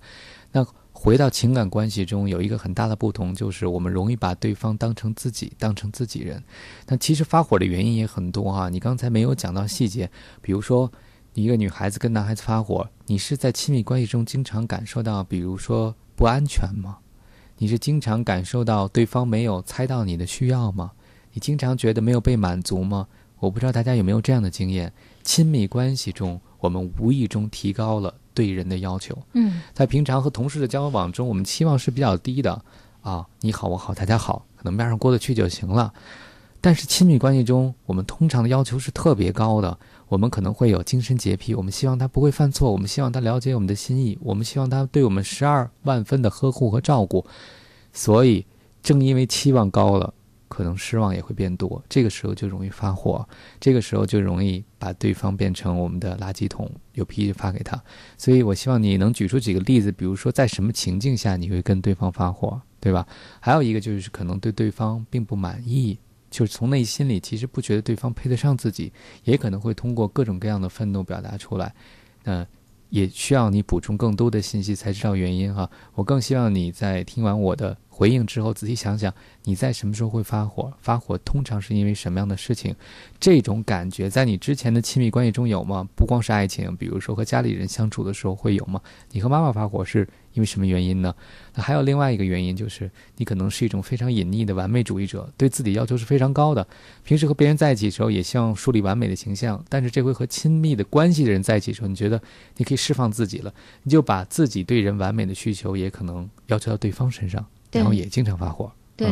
[0.51, 6.43] 那回到情感关系中，有一个很大的不同，就是我们容易把对方当成自己，当成自己人。
[6.89, 10.11] 那其实发火的原因也很多啊，你刚才没有讲到细节，
[10.43, 10.91] 比如说。
[11.43, 16.99] 一个女孩子跟男孩子发火，你是在亲密关系中经常感受到，比如说不安全吗？
[17.59, 20.93] 你是经常感受到对方没有猜到你的需要吗？
[21.33, 23.07] 你经常觉得没有被满足吗？
[23.41, 24.93] 我不知道大家有没有这样的经验。
[25.23, 29.17] 亲密关系中，我们无意中提高了对人的要求。
[29.33, 32.65] 嗯，在平常和同事的交往中，我们期望是比较低的
[33.03, 35.93] 啊，你好我好大家好，可能面上过得去就行了。
[36.61, 39.79] 但是亲密关系中，我们通常的要求是特别高的。
[40.09, 47.25] 我们可能会有精神洁癖，我们希望他不会犯错，我们希望他了解我们的心意，我们希望他对我们十二万分的呵护和照顾。
[47.93, 48.45] 所以，
[48.83, 50.13] 正因为期望高了，
[50.49, 51.83] 可能失望也会变多。
[51.89, 53.27] 这个时候就容易发火，
[53.59, 57.83] 这个时候就容易把对方变成我们的垃圾桶，有脾气发给他。
[58.19, 63.07] 所以我希望你能举出几个例子，比如说在什么情境下你会跟对方发火，对吧？
[63.41, 65.99] 还有一个就是可能对对方并不满意。
[66.35, 68.93] 就是从内心里其实不觉得对方配得上自己，
[69.23, 71.73] 也可能会通过各种各样的愤怒表达出来，
[72.25, 72.45] 那
[72.91, 75.71] 也需要你补充更多的信息才知道原因哈。
[75.95, 82.75] 我更希望你在听完我的回应之后，仔细想想你在什么时候会发火，发火通常是因为什么样的事情？
[83.21, 85.89] 这种感觉在你之前的亲密关系中有吗？
[85.95, 88.81] 不光是爱情，比如说和家里人相处的时候会有吗？
[89.13, 90.09] 你和妈妈发火是？
[90.35, 91.15] 因为什么原因呢？
[91.55, 96.67] 那还有另外一个原因，就是你可能是一种非常隐匿的完美主义者，对自己要求是非常高的。
[97.05, 99.65] 平时和别人在一起的时候，也希望树立完美的形象。
[99.69, 102.21] 但是这回和亲密的关系的人在一起的时候，你觉得
[102.57, 108.71] 你可以释放自己了，你就把自己对人完美的需求也可能要求到对方身上，然后也经常发火。
[108.97, 109.09] 对，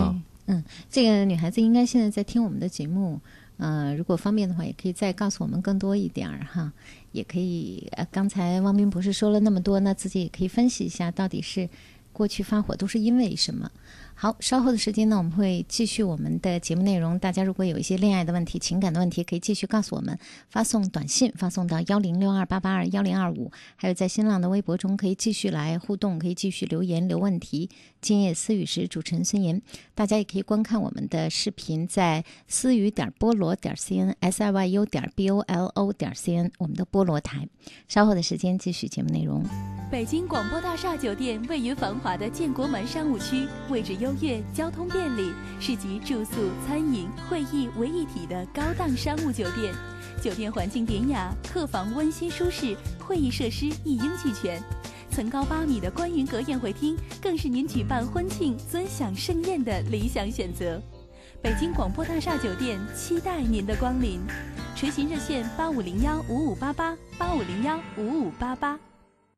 [0.47, 3.21] 嗯，这个女孩子应该现在在听我们的节目。
[3.59, 6.73] 呃，如果方便的话，也可以再告诉我们更多一点儿哈，
[7.13, 7.87] 也可以。
[7.93, 11.69] 呃，刚才汪斌博士说了那么多，那自己也可以分析一下，到底是
[12.13, 13.71] 过去发火都是因为什么。
[14.15, 17.19] 好，稍后的时间呢，我们会继续我们的节目内容。
[17.19, 20.17] 大家如果有一些恋爱的问题、情感的问题，可以继续告诉我们，
[20.49, 27.69] 发送短信发送到幺零六二八八二幺零二五，还有在新浪的微博中可以继续来互动，可以继续留言留问题。
[28.01, 29.61] 今夜思雨时，主持人孙岩，
[29.95, 37.49] 大家也可以观看我们的视频，在思雨点菠萝点 cn s i y u 点 b o l o 点 cn 我们的菠萝台。
[37.89, 39.45] 稍后的时间继续节目内容。
[39.91, 49.73] 北京广播大厦酒店位于繁华的建国门商务区，位置优越，交通便利，是集住宿、餐饮、会议为一体的高档商务酒店。
[50.21, 54.61] 酒店环境典雅，客房温馨舒适，会议设施一应俱全。
[55.11, 60.81] 层高八米的观云阁宴会厅，更是您举办婚庆、尊享盛宴的理想选择。
[61.43, 64.21] 北京广播大厦酒店期待您的光临，
[64.75, 68.79] 垂询热线八五零幺五五八八八五零幺五五八八。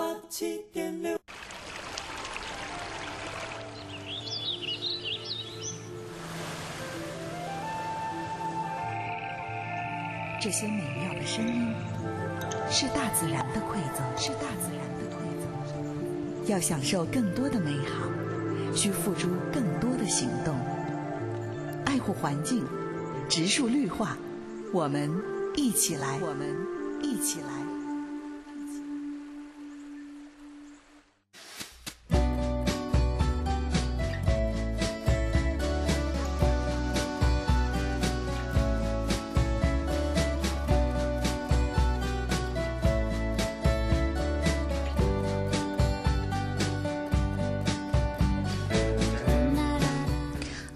[0.00, 1.14] 八七点六。
[10.40, 11.74] 这些美妙的声音，
[12.70, 16.46] 是大自然的馈赠，是大自然的馈赠。
[16.46, 18.08] 要享受更多的美好，
[18.74, 20.56] 需付出更多的行动。
[21.84, 22.64] 爱护环境，
[23.28, 24.16] 植树绿化，
[24.72, 25.10] 我们
[25.54, 26.56] 一起来，我们
[27.02, 27.59] 一起来。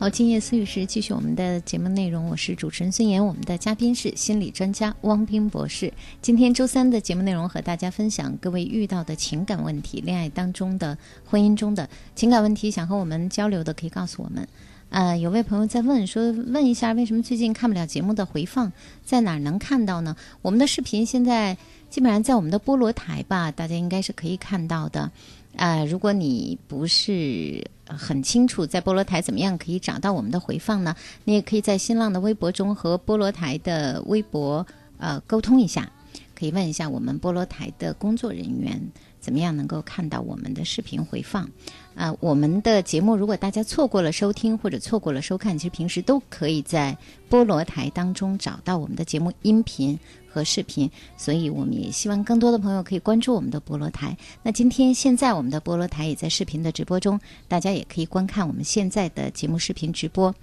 [0.05, 5.91] 好，今夜思雨时继续我们的节目内容，我是主持人孙岩，我们的嘉宾是心理专家汪斌博士。
[6.21, 14.47] 今天周三的节目内容和大家分享各位遇到的情感问题，恋爱当中的、婚姻中的情感问题，想和我们交流的可以告诉我们。
[14.91, 18.71] 呃，有位朋友在问说，问一下为什么最近看不了节目的回放，
[19.07, 20.15] 在哪儿能看到呢？
[20.43, 21.57] 我们的视频现在
[21.89, 25.11] 基本上在我们的菠萝台吧，大家应该是可以看到的。
[25.57, 30.95] 呃，如果你不是很清楚在菠萝台怎么样可以找到我们的回放呢？
[31.25, 34.67] 你也可以在新浪的微博中和菠萝台的微博
[34.99, 35.91] 呃沟通一下，
[36.35, 38.81] 可以问一下我们菠萝台的工作人员
[39.21, 41.49] 怎么样能够看到我们的视频回放。
[41.95, 46.97] 啊，我们的节目如果大家错过了收听或者错过了收看，其实平时都可以在
[47.31, 49.99] 菠萝台当中找到我们的节目音频。
[50.35, 54.19] 和视频，所以我们也希望更多的朋友可以关注我们的菠萝台。
[54.43, 60.35] 那今天现在我们的菠萝台也在视频的直播中，大家也可以观看我们现在的节目视频直播。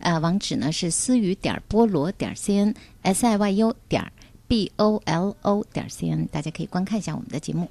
[0.00, 4.12] 呃，网址呢是思雨点菠萝点 cn s i y u 点
[4.46, 7.70] b o l o 点 c n，大家可以观看一下我们的节目。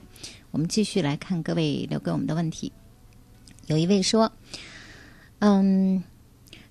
[0.50, 2.72] 我们继续来看各位留给我们的问题。
[3.68, 4.32] 有一位说，
[5.40, 6.04] 嗯，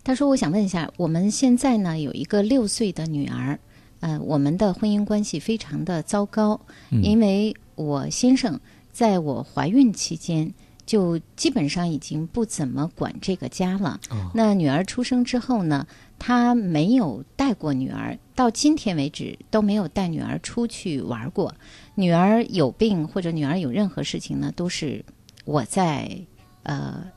[0.02, 3.58] 他说我想问一下，我们现在呢有一个六岁的女儿。
[4.00, 8.60] 呃，我们的婚姻关系非常的糟糕，因为我先生
[8.92, 10.52] 在我怀孕期间
[10.84, 13.98] 就基本上已经不怎么管这个家了。
[14.34, 15.86] 那女儿出生之后呢，
[16.18, 21.54] 他没有带过女儿，到今天为止都没有带女儿出去玩过。
[21.94, 25.02] 女儿有病或者女儿有任何事情呢，都是
[25.46, 26.20] 我在
[26.66, 27.10] 呃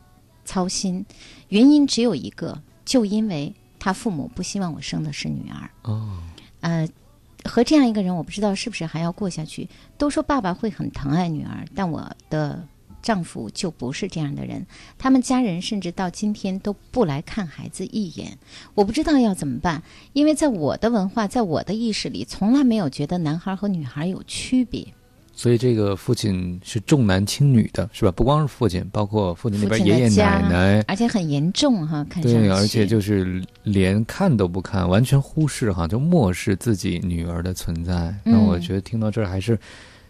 [0.45, 1.05] 操心。
[1.49, 5.69] 原因只有一个，就因为他父母不希望我生的是女儿。
[5.83, 6.17] 哦。
[6.61, 6.87] 呃，
[7.45, 9.67] 和这样一个人，我不知道是不是还要过下去。
[9.97, 12.67] 都说爸爸会很疼爱女儿，但我的
[13.01, 14.67] 丈夫就不是这样的人。
[14.97, 18.37] 他们家人甚至到今天都不来看孩子一眼。
[18.75, 19.81] 我不知道要怎么办，
[20.11, 24.93] 因为在我的文化，在我的意识里，从来没有觉得男孩和女孩有区别。
[25.39, 28.11] 所以这个父亲是重男轻女的，是吧？
[28.11, 32.05] 不光是父亲，包括父亲那边爷爷奶奶，而且很严重哈。
[32.09, 38.13] 看对，而且就是连看都不看，完全忽视哈，就漠视自己女儿的存在。
[38.25, 39.57] 那我觉得听到这儿还是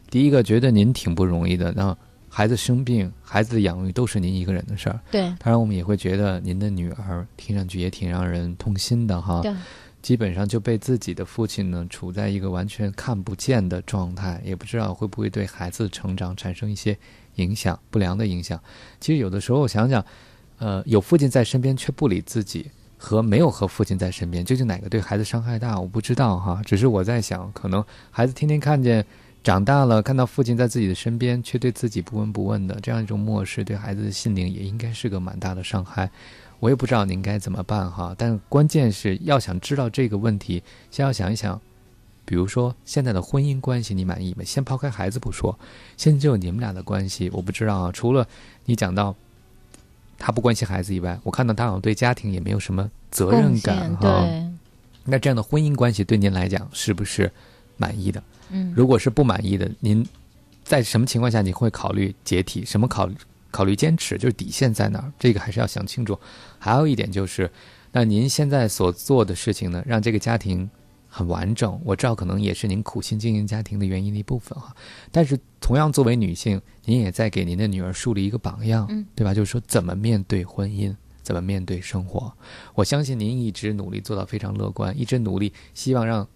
[0.09, 1.71] 第一个觉得您挺不容易的。
[1.73, 1.95] 那
[2.27, 4.99] 孩子生病，孩子的养育都是您一个人的事儿。
[5.11, 9.41] 对，当然我们也会觉得您的女儿听上去也挺让人痛心的哈。
[9.43, 9.53] 对。
[10.01, 16.97] 基本上就被自己的父亲呢处在一个完全看不见的状态，也不知道会不会对孩子成长产生一些
[17.35, 18.59] 影响，不良的影响。
[18.99, 20.03] 其实有的时候想想，
[20.57, 25.79] 呃，有父亲在身边却不理自己，和没有和父亲在身边，究竟哪个对孩子伤害大？
[25.79, 26.61] 我不知道哈。
[26.65, 29.05] 只是我在想，可能孩子天天看见
[29.43, 36.09] 长大了，看到父亲在自己的身边，却对自己不闻不问的这样一种漠视，对孩子的心灵也应该是个蛮大的伤害。
[36.59, 41.59] 我也不知道您该怎么办哈，但关键是要想知道这个问题，先要想一想，
[42.25, 44.43] 比如说现在的婚姻关系你满意吗？
[44.43, 45.57] 先抛开孩子不说，
[45.95, 47.91] 现在就你们俩的关系，我不知道啊。
[47.91, 48.27] 除了
[48.65, 49.15] 你讲到
[50.17, 54.27] 他不关心孩子以外，我看到他好像对家庭也没有什么责任感哈。
[55.05, 57.31] 那这样的婚姻关系对您来讲是不是
[57.77, 58.21] 满意的？
[58.49, 60.05] 嗯，如果是不满意的，您
[60.63, 62.65] 在什么情况下你会考虑解体？
[62.65, 63.15] 什么考虑？
[63.51, 66.17] 考虑坚持，就是底线在哪儿，这个还是要想清楚。
[66.57, 67.49] 还有一点就是，
[67.91, 70.69] 那您现在所做的事情呢，让这个家庭
[71.07, 71.81] 很完整。
[71.83, 74.75] 我知道可能也是您苦心经营家庭的原因的一部分哈。
[75.11, 79.33] 但是同样作为女性，您也在给您的女儿树立一个榜样，对吧？
[79.33, 82.31] 就是说怎么面对婚姻，怎么面对生活。
[82.75, 86.27] 我相信您一直努力做到非常乐观，一直努力希望让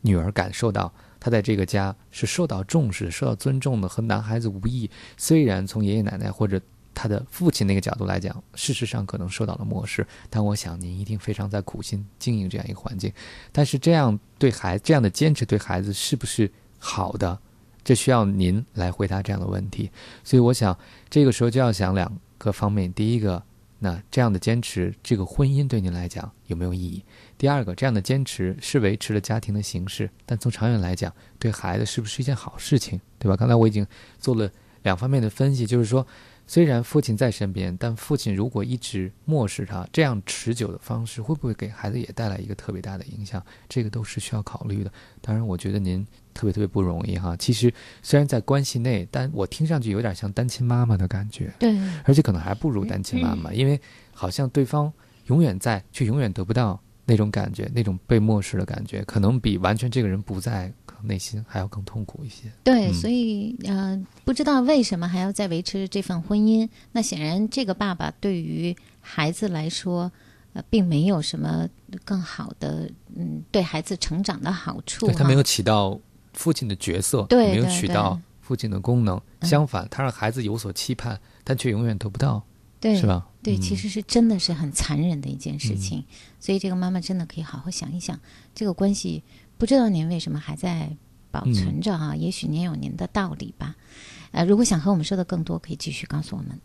[0.00, 0.92] 女儿感受到。
[1.22, 4.90] 他在这个家是受到重视、受到尊重的，和男孩子无异。
[5.16, 6.60] 虽然从爷爷奶奶或者
[6.92, 10.04] 他的父亲那个角度来讲，事实上可能受到了漠视。
[10.28, 13.12] 但我想您一定非常在苦心经营这样一个环境。
[13.52, 16.50] 但是这样对孩这样的坚持对孩子是不是
[16.80, 17.38] 好的？
[17.84, 19.92] 这需要您来回答这样的问题。
[20.24, 20.76] 所以我想
[21.08, 23.40] 这个时候就要想两个方面：第一个，
[23.78, 27.04] 那这样的坚持，这个婚姻对您来讲有没有意义？
[27.42, 33.00] 第二个，这样的坚持是维持了家庭的形式，但从长远来讲，对孩子是不是一件好事情？
[33.18, 33.36] 对吧？
[33.36, 33.84] 刚才我已经
[34.20, 34.48] 做了
[34.84, 36.06] 两方面的分析，就是说。
[36.46, 43.42] 虽然父亲在身边，但父亲如果一直漠视他，这样持久的方式会不会给孩子也带来一个特别大的影响？
[43.68, 44.92] 这个都是需要考虑的。
[45.20, 47.34] 当然，我觉得您特别特别不容易哈。
[47.36, 47.72] 其实
[48.02, 51.52] 虽然在关系内，但我听上去有点像单亲妈妈的感觉。
[51.58, 53.80] 对，而且可能还不如单亲妈妈，因为
[54.12, 54.92] 好像对方
[55.26, 60.72] 永远在，却永远得不到那种感觉，那种被漠视的感觉，可能比完全这个人不在。
[61.04, 62.48] 内心还要更痛苦一些。
[62.62, 66.68] 对，所以呃，不知道为什么还要再维持这份婚姻。
[66.92, 70.12] 那显然，这个爸爸对于孩子来说，
[70.52, 71.68] 呃，并没有什么
[72.04, 75.06] 更好的，嗯，对孩子成长的好处。
[75.06, 75.98] 对他没有起到
[76.34, 79.20] 父亲的角色，没有起到父亲的功能。
[79.40, 82.40] 相反，他让孩子有所期盼，但却永远得不到，
[82.78, 83.26] 对，是吧？
[83.42, 86.04] 对，其实是真的是很残忍的一件事情。
[86.38, 88.18] 所以，这个妈妈真的可以好好想一想
[88.54, 89.22] 这个关系。
[89.58, 90.96] 不知道您为什么还在
[91.30, 92.14] 保存着啊？
[92.14, 93.74] 也许您有您的道理吧。
[94.30, 96.60] 呃，如果想和我们说的更多，可以继续告诉我们。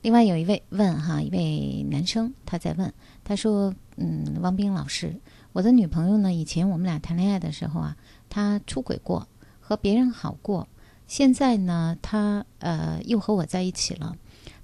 [0.00, 2.92] 另外有一位问哈，一位男生他在问，
[3.22, 5.14] 他说：“嗯，汪冰老师，
[5.52, 6.32] 我的女朋友呢？
[6.32, 7.96] 以前我们俩谈恋爱的时候啊，
[8.28, 9.28] 她出轨过，
[9.60, 10.66] 和别人好过。
[11.06, 14.16] 现在呢，她呃又和我在一起了。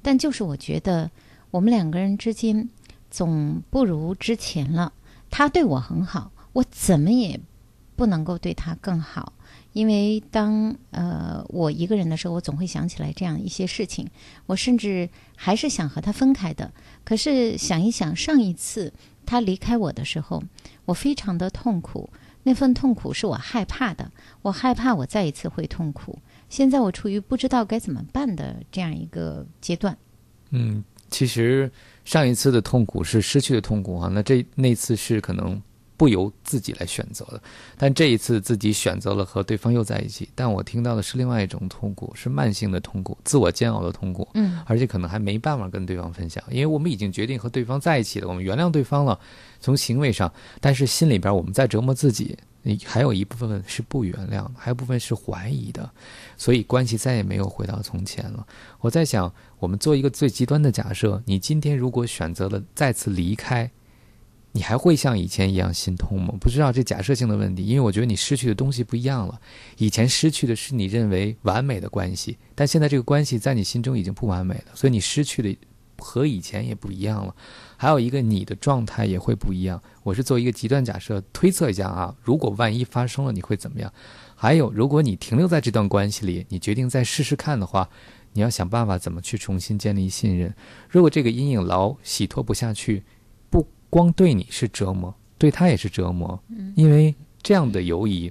[0.03, 1.11] 但就是我觉得
[1.51, 2.69] 我们两个人之间
[3.11, 4.93] 总不如之前了。
[5.31, 7.41] 他对我很好，我怎么也……”
[7.99, 9.33] 不能够对他更好，
[9.73, 14.09] 因为当呃我一个人的时候，我总会想起来这样一些事情。
[14.47, 16.73] 我甚至还是想和他分开的。
[17.03, 18.93] 可是想一想，上一次
[19.27, 20.41] 他离开我的时候，
[20.85, 22.09] 我非常的痛苦。
[22.45, 26.17] 那份痛苦是我害怕的，我害怕我再一次会痛苦。
[26.49, 29.99] 现在我处于不知道该怎么办的这样一个阶段。
[30.51, 31.71] 嗯，其实
[32.05, 35.61] 上一次的痛苦是失去的痛苦啊，那这那次是可能。
[35.99, 37.43] 不由自己来选择的，
[37.77, 49.19] 但这一次自己选择了和对方又在一起，但我听到的是另外一种痛苦，是慢性的痛苦，自我煎熬的痛苦，嗯，而且可能还没办法跟对方分享，因为我们已经决定和对方在一起了，我们原谅对方了，
[49.59, 52.39] 从行为上，但是心里边我们在折磨自己，
[52.85, 55.91] 还有一部分是不原谅，还有部分是怀疑的，
[56.37, 58.47] 所以关系再也没有回到从前了。
[58.81, 63.71] 我在想，我们做一个最极端的假设，你今天如果选择了再次离开。
[64.53, 66.35] 你还会像以前一样心痛吗？
[66.41, 69.39] 不知道这假设性的问题，因为我觉得你失去的东西不一样了。
[69.77, 75.57] 以前失去的是你认为完美的关系，但现在这个关系在你心中已经不完美了，所以你失去的
[75.99, 77.37] 和以前也不一样了。
[77.79, 79.81] 还有一个，你的状态也会不一样。
[80.03, 83.91] 我是做一个极端假设，推测一下啊，如果万一发生了，你会怎么样？
[84.35, 87.89] 还有，如果你停留在这段关系里，你决定再试试看的话，
[88.33, 90.53] 你要想办法怎么去重新建立信任。
[90.91, 93.05] 如果这个阴影牢洗脱不下去。
[93.51, 96.39] 不光对你是折磨，对他也是折磨，
[96.75, 98.31] 因为这样的犹疑。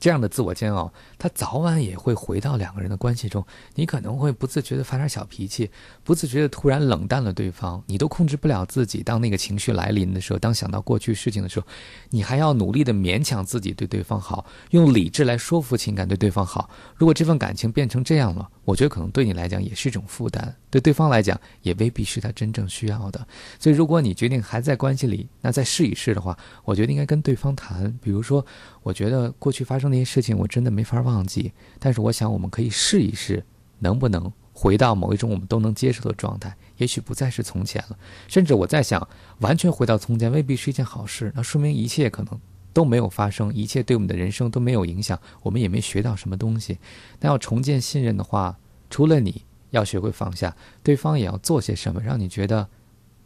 [0.00, 3.44] 这样的自我煎熬，他早晚也会回到两个人的关系中。
[3.74, 5.70] 你可能会不自觉的发点小脾气，
[6.02, 9.02] 不自觉的突然冷淡了对方，你都控制不了自己。
[9.02, 11.66] 当那个情绪来临的时候，当想到过去事情的时候，
[12.08, 16.70] 你还要努力的勉强自己对对方好，用理智来说服情感对对方好。
[16.96, 23.26] 如果这份感情变成这样了，我觉得可能对你来讲也是一种负担，对对方来讲也未必是他真正需要的。
[23.58, 28.44] 所以，如果你决定还在关系里，那再试一试的话，我觉得应该跟对方谈，比如说。
[28.82, 31.52] 我觉得过去发生那些事情，我真的没法忘记。
[31.78, 33.44] 但是我想，我们可以试一试，
[33.78, 36.56] 能不能回到某一种我们都能接受的状态？
[36.78, 37.98] 也许不再是从前了。
[38.26, 39.06] 甚至我在想，
[39.40, 41.30] 完全回到从前未必是一件好事。
[41.36, 42.40] 那说明一切可能
[42.72, 46.78] 都没有发生，一切对我们的人生都没有影响，我们也没学到什么东西。
[47.20, 48.58] 那要重建信任的话，
[48.88, 52.68] 除了你要学会放下，对方也要做些什么，让你觉得。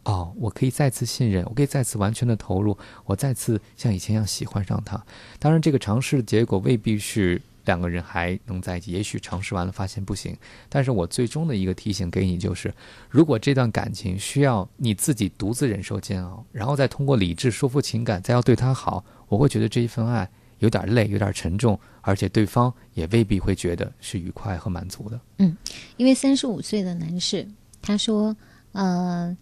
[0.05, 5.03] 哦，我可以再次信任，我可以再次完全的投入，我再次像以前一样喜欢上他。
[5.39, 10.37] 当然，这个尝试的结果未必是两个人还能在一起，也许尝试完了发现不行。
[10.69, 12.71] 但是我最终的一个提醒给你就是，
[13.09, 20.29] 如果这段感情需要你自己独自忍受煎熬，然后再通过理智说服情感，再要对他好，我会觉得这一份爱
[20.59, 25.19] 有点累，有点沉重，而且对方也未必会觉得是愉快和满足的。
[25.39, 25.57] 嗯，
[25.97, 27.47] 一位三十五岁的男士
[27.81, 28.37] 他说，
[28.73, 29.35] 呃。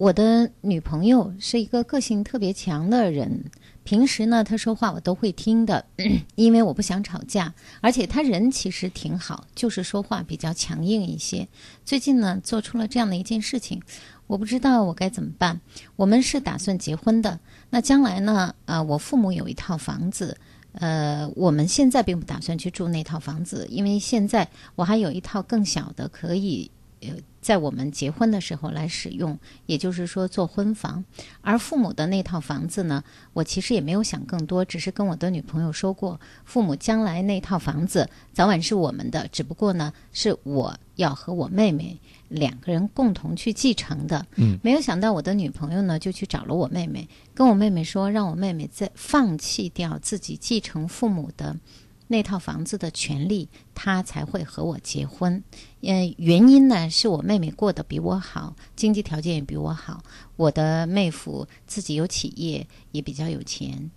[0.00, 3.44] 我的女朋友是一个个性特别强的人，
[3.84, 5.84] 平时呢，她说话我都会听的，
[6.36, 7.52] 因为我不想吵架。
[7.82, 11.46] 而且他人其实挺好，就是说话比较强硬一些。
[11.84, 13.82] 最近呢，做出了这样的一件事情，
[14.26, 15.60] 我不知道我该怎么办。
[15.96, 17.38] 我们是打算结婚的，
[17.68, 18.54] 那将来呢？
[18.64, 20.34] 呃，我父母有一套房子，
[20.72, 26.70] 呃，我们现在并不打算去住那套房子，因为现在我还有一套更小的可以。
[27.02, 27.08] 呃，
[27.40, 31.04] 在我们结婚的时候来使用，也就是说做婚房。
[31.40, 41.98] 而父母的那套房子呢，我其实也没有想更多，只是跟我的女朋友说过，父母将来那套房子早晚是我们的，只不过呢，是我要和我妹妹
[42.28, 44.26] 两个人共同去继承的。
[44.36, 51.56] 嗯，没有想到我的女朋友呢，就去找了我妹妹，跟我妹妹说，让我妹妹在放弃掉自己继承父母的。
[52.10, 55.44] 那套房子的权利，他才会和我结婚。
[55.82, 60.02] 嗯，原因呢是我妹妹过得比我好，经济条件也比我好。
[60.34, 63.92] 我的妹夫自己有企业，也比较有钱。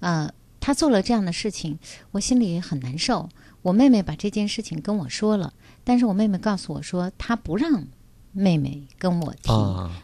[0.00, 1.78] 呃，他做了这样的事情，
[2.12, 3.28] 我心里很难受。
[3.60, 5.52] 我妹妹把这件事情跟我说了，
[5.84, 7.84] 但是我妹妹告诉我说，她不让
[8.32, 9.52] 妹妹跟我提。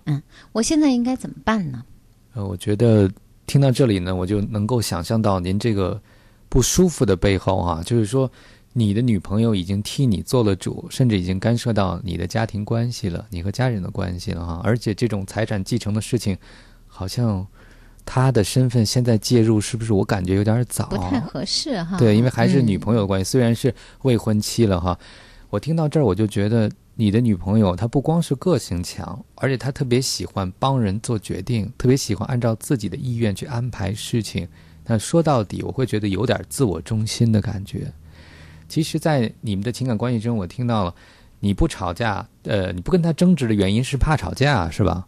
[0.04, 1.82] 嗯，我现在应该怎么办呢？
[2.34, 3.10] 呃，我觉得
[3.46, 5.98] 听到这里呢，我就能够想象到您这个。
[6.54, 8.30] 不舒服的背后啊，就是说，
[8.74, 14.60] 你的女朋友已经替你做了主，甚至已经干涉到你的家庭关系了，你和家人的关系了哈。
[14.62, 16.38] 而且这种财产继承的事情，
[16.86, 17.44] 好像
[18.06, 20.86] 她的身份现在介入，是不是我感觉有点早？
[20.86, 21.98] 不太合适哈。
[21.98, 24.96] 对，因为还是女朋友的关系，虽然是未婚妻了哈。
[25.50, 34.46] 我听到这儿，我就觉得你的女朋友她不光是个性强，而且她特别喜欢帮人做决定，特别喜欢按照自己的意愿去安排事情。
[34.86, 37.90] 那说到底，我会觉得有点自我中心的感觉。
[38.68, 40.94] 其实，在你们的情感关系中，我听到了
[41.40, 45.06] 你不吵架，呃，你不跟他争执的原因是怕吵架，是吧？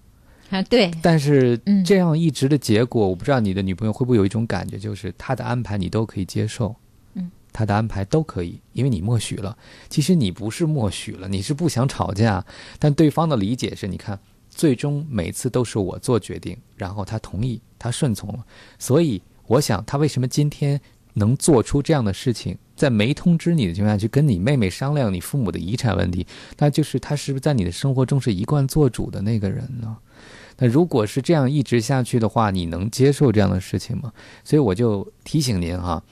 [0.50, 0.90] 啊，对。
[1.02, 6.74] 但是这样一直的结果，我不知道你的女朋友会不会有一种感觉，就是他的安排你都可以接受，
[7.14, 9.56] 嗯，她的安排都可以，因为你默许了。
[9.88, 12.44] 其实你不是默许了，你是不想吵架，
[12.78, 14.18] 但对方的理解是，你看，
[14.50, 18.46] 最终每次都是我做决定，然后他同意，他顺从了，
[18.78, 19.20] 所以。
[19.46, 20.80] 我想他为什么今天
[21.14, 26.26] 能做出这样的事情，在没通知你的情况下去跟你妹妹商量你父母的遗产问题，
[26.58, 29.96] 那就是他是不是在你的生活中是一贯做主的那个人呢？
[30.58, 34.12] 那如果是这样一直下去的话，你能接受这样的事情吗？
[34.42, 36.02] 所以我就提醒您哈，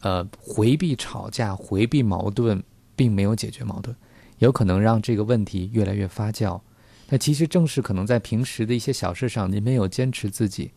[0.00, 2.62] 呃，回避吵架、回避矛盾，
[2.94, 3.94] 并没有解决矛盾，
[4.38, 6.60] 有可能让这个问题越来越发酵。
[7.08, 10.70] 那其实正是可能在平时的一些小事上，您没有坚持自己。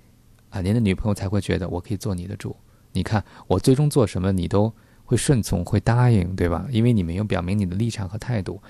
[0.56, 2.56] 啊，您的女朋友才会觉得我可以做你的主。
[2.94, 4.72] 你看我最终做什么，你都
[5.04, 6.66] 会顺从，会答应，对吧？
[6.72, 8.62] 因为你没有表明你的立场和态度。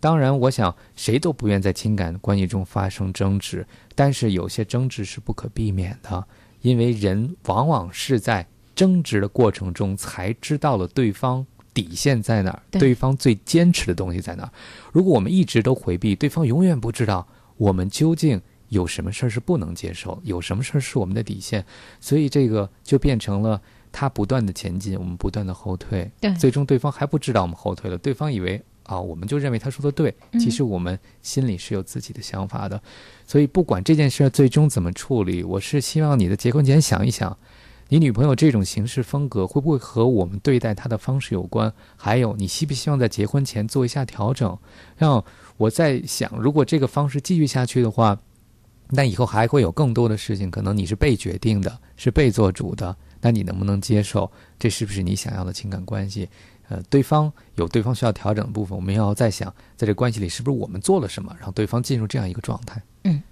[0.00, 3.64] 当然，我想谁都不愿在情感关系中发生争执，
[3.94, 6.26] 但是有些争执是不可避免的，
[6.60, 14.50] 因为人往往是在争执的过程中才知道了对方底线在哪儿，对方最坚持的东西在哪儿。
[14.92, 17.24] 如果我们一直都回避，对方永远不知道
[17.56, 18.42] 我们究竟。
[18.68, 20.20] 有什么事儿是不能接受？
[20.24, 21.64] 有什么事儿是我们的底线？
[22.00, 23.60] 所以这个就变成了
[23.90, 26.10] 他不断的前进，我们不断的后退。
[26.20, 30.14] 对，最终对方还不知道我们后退了，对方以为啊，我们就认为他说的对。
[30.32, 32.80] 其实我们心里是有自己的想法的。
[33.26, 37.34] 所以不管这件事儿最终怎么处理，我是希望你的结婚前想一想，
[37.88, 41.72] 你女朋友这种行事风格会不会和我们对待她的方式有关？
[41.96, 44.58] 还有，你希不希望在结婚前做一下调整？
[44.98, 45.24] 让
[45.56, 48.20] 我在想，如果这个方式继续下去的话。
[48.90, 52.94] 那以后还会有更多的事情，可能你是被决定的，是被做主的。
[53.20, 54.30] 那你能不能接受？
[54.58, 56.28] 这是不是你想要的情感关系？
[56.68, 62.80] 呃，对方有对方需要调整的部分，我们要再想，在这关系里是不是我们做了什么，让对方进入这样一个状态？
[63.04, 63.22] 嗯，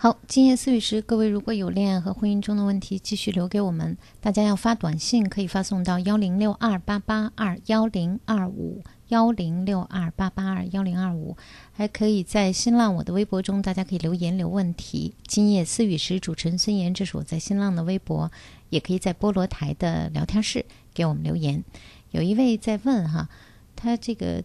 [0.00, 3.98] 好，今夜思雨时，各位如果有恋爱和婚姻中的问题，继续留给我们。
[4.20, 8.80] 大家要发短信，可以发送到幺零六二八八二幺零二五。
[9.08, 11.36] 幺零六二八八二幺零二五，
[11.72, 15.14] 还可以在新浪我的微博中，大家可以留言留问题。
[15.26, 18.30] 今夜思雨时，主持人孙岩，这是我在新浪的微博，
[18.68, 21.64] 也可以在菠萝台的聊天室给我们留言。
[22.12, 23.28] 有一位在问哈，
[23.74, 24.44] 他这个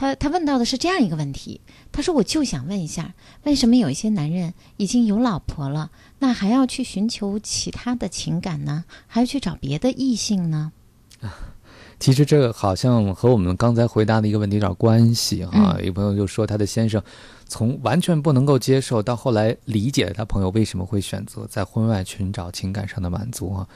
[0.00, 1.60] 他他问到的是这样一个问题，
[1.92, 5.90] 他说我就想问一下，为什么有一些男人已经有老婆了，
[6.20, 8.86] 那还要去寻求其他的情感呢？
[9.06, 10.72] 还要去找别的异性呢？
[12.00, 15.76] 其实这个好像和我们刚才回答的一个问题有点关系哈。
[15.82, 17.02] 一个朋友就说，他的先生
[17.46, 23.68] 从完全不能够接受，到后来理解了他朋友为什么会选择在婚外寻找情感上的满足啊。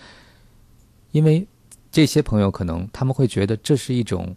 [1.12, 1.46] 因为
[1.92, 4.34] 这些朋友可能他们会觉得这是一种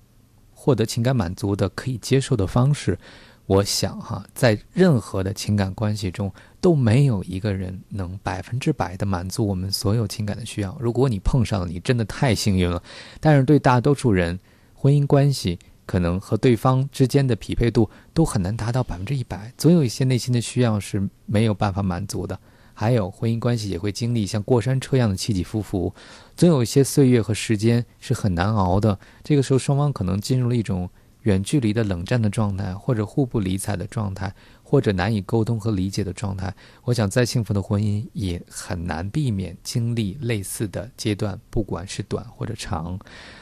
[0.68, 2.99] 获得情感满足的可以接受的方式。
[3.45, 10.76] 我想哈，在任何的情感关系中，都没有一个人能百分之百的满足我们所有情感的需要。
[10.78, 12.84] 如果你碰上了，你真的太幸运了。
[13.22, 14.38] 但是对大多数人，
[14.74, 22.38] 婚姻关系可能和对方之间的匹配度都很难达到百分之一百，总有一些内心的需要是没有办法满足的。
[22.74, 25.91] 还有婚姻关系也会经历像过山车一样的起起伏伏，
[26.38, 28.97] 总有一些岁月和时间是很难熬的。
[29.23, 30.89] 这个时候，双方可能进入了一种。
[31.23, 34.33] 远距离的冷战的状态，或者互不理睬的状态，
[34.63, 36.53] 或者难以沟通和理解的状态，
[36.85, 42.97] 我想再幸福的婚姻也很难避免经历类似的阶段，不管是短或者长。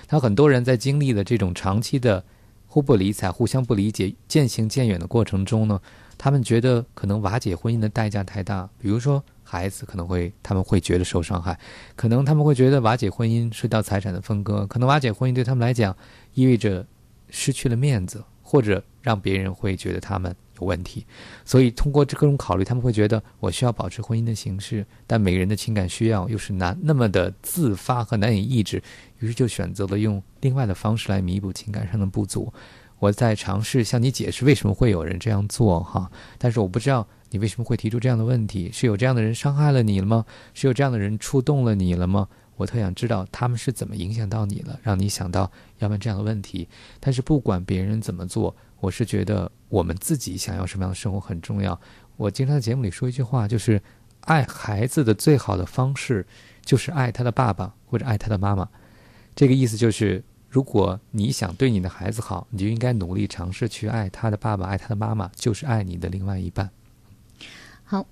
[0.08, 2.24] 他很多人在经历的这种长期的
[2.66, 5.80] 互不理睬、互相不理解、渐行渐远的过程中呢，
[6.18, 8.68] 他们觉得可能瓦解婚姻的代价太大。
[8.80, 11.58] 比如说，孩子可能会他们会觉得受伤害，
[11.96, 15.96] 可能他们会觉得瓦解婚姻涉及到财产的分割，可能瓦解婚姻对他们来讲
[16.34, 16.86] 意味着。
[17.32, 21.06] 失去了面子，或者让别人会觉得他们有问题，
[21.44, 28.82] 所以通过这各种考虑，他们会觉得我需要保持婚姻的形式，但每个人的情感需要又是难那么的自发和难以抑制，
[29.20, 32.54] 于是就选择了用另外的方式来弥补情感上的不足。
[33.00, 37.06] 我在尝试向你解释为什么会有人这样做哈，但是我不知道
[37.36, 40.24] 你为什么会提出这样的问题，是有这样的人伤害了你了吗？
[40.54, 42.30] 是有这样的人触动了你了吗？
[42.56, 46.66] 我特想知道他们是怎么影响到你了，让你想到要问这样的问题。
[47.02, 51.78] 但是不管别人怎么做，我是觉得我们自己想要什么样的生活很重要。
[52.16, 53.82] 我经常在节目里说一句话，就是
[54.22, 56.26] 爱孩子的最好的方式
[56.64, 58.66] 就是爱他的爸爸或者爱他的妈妈。
[59.36, 66.72] 这个意思就是，如果你想对你的孩子好，你就应该努力尝试去爱他的爸爸，爱他的妈妈，就是爱你的另外一半。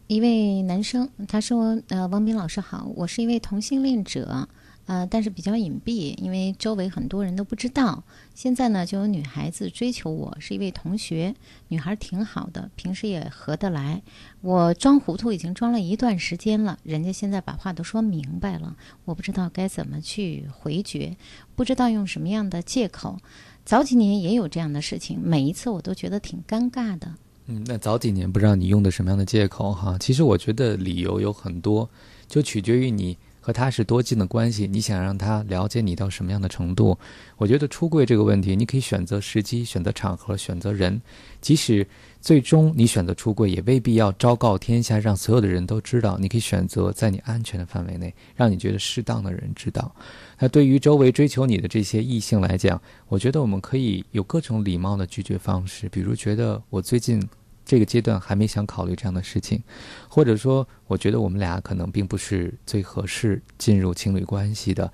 [0.07, 4.47] 一位男生他说：“呃，王斌老师好，我是一位同性恋者，
[4.86, 8.03] 呃，但是比较隐蔽，因为周围很多人都不知道。
[8.36, 11.34] 现在呢，就有女孩子追求我，是一位同学，
[11.69, 14.01] 女孩挺好的，平时也合得来。
[14.41, 18.75] 我装糊涂已经装了一段时间了，人家现在把话都说明白了，
[19.05, 21.15] 我不知道该怎么去回绝，
[21.55, 23.17] 不知道用什么样的借口。
[23.65, 27.15] 早几年也有这样的事情，每一次我都觉得挺尴尬的。”
[27.48, 29.98] 嗯，那早几年不知道你用的什么样的借口哈？
[30.00, 31.89] 其实我觉得理由有很多，
[32.28, 36.98] 就取决于你和他是多近的关系，你想让他了解你到什么样的程度。
[37.38, 41.02] 我觉得出柜这个问题，你可以选择时机、选择场合、选择人，
[41.41, 41.86] 即使。
[42.24, 46.17] 最终，你选择出柜也未必要昭告天下，让所有的人都知道。
[46.17, 49.93] 你可以选择在你安全的范围内，让你觉得适当的人知道。
[50.39, 57.21] 那对于周围追求你的这些异性来讲，我觉得我们可以有各种礼貌的拒绝方式，比如觉得我最近
[57.65, 59.61] 这个阶段还没想考虑这样的事情，
[60.07, 64.89] 或者说我觉得我们俩可能并不是最合适进入情侣关系的。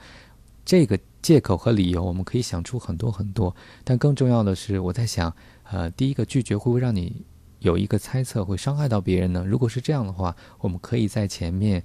[0.70, 3.55] 这个借口和理由，我们可以想出很多很多。
[3.84, 5.34] 但更重要的是，我在想。
[5.72, 7.26] 呃，第一个拒绝会不会让你
[7.57, 9.43] 有一个猜测，会伤害到别人呢？
[9.47, 11.84] 如果是这样的话，我们可以在前面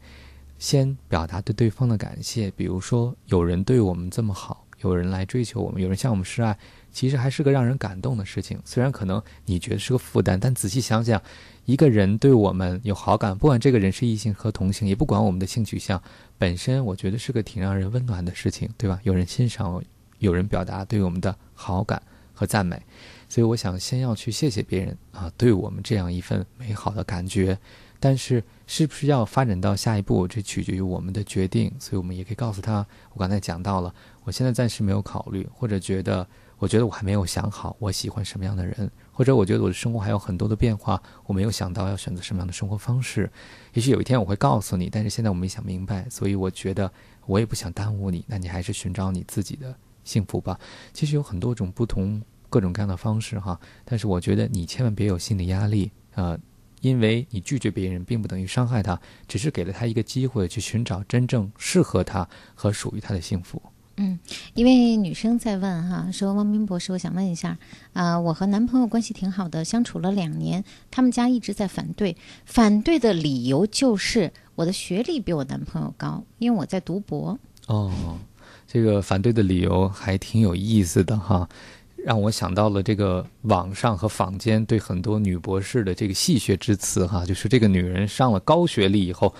[0.58, 6.54] 先表达对对方的感谢，比如说有人对我们这么好，有人来追求我们，有人向我们示爱，
[6.92, 8.60] 其实还是个让人感动的事情。
[8.66, 11.22] 虽然可能你觉得是个负担，但仔细想想，
[11.64, 16.02] 一个人对我们有好感，不管这个人是异性和同性，也不管我们的性取向，
[16.36, 19.00] 本身我觉得是个挺让人温暖的事情，对吧？
[19.02, 19.82] 有人欣赏，
[20.18, 22.02] 有人表达对我们的好感
[22.32, 22.80] 和赞美。
[23.28, 27.58] 所以我想先要去谢谢别人啊，对我们这样一份美好的感觉。
[27.98, 31.72] 但是是不是要发展到下一步，这取决于我们的决定。
[31.80, 33.92] 所以我们也可以告诉他，我刚才讲到了，
[34.24, 36.26] 我现在暂时没有考虑，或者觉得，
[36.58, 43.30] 我觉得我还没有想好我喜欢什么样的人，或者我觉得我的生活还有很多的变化，我没有想到要选择什么样的生活方式。
[43.72, 46.92] 也许有一天我会告诉你，但是现在我没想明白，所以我觉得
[47.24, 48.24] 我也不想耽误你。
[48.26, 50.58] 那你还是寻找你自己的幸福吧。
[50.92, 52.20] 其实有很多种不同。
[52.50, 56.38] 各种各样的方式哈，但是我觉得你千万别有心理压力啊，
[56.82, 63.60] 因为你拒绝别人并不等于伤害他，只是给了他一个机会去寻找真正适合他和属于他的幸福。
[63.96, 64.18] 嗯，
[64.54, 67.56] 一位女生在问哈，说汪斌博士，我想问一下
[67.92, 77.38] 啊，我和男朋友关系挺好的，相处了两年，他们家一直在反对，反对的理由就是我的学历比我男朋友高，因为我在读博。
[77.66, 78.18] 哦，
[78.66, 81.48] 这个反对的理由还挺有意思的哈。
[81.96, 89.34] 让我想到了这个网上和坊间对很多女博士的这个戏谑之词，哈，就是这个女人上了高学历以后，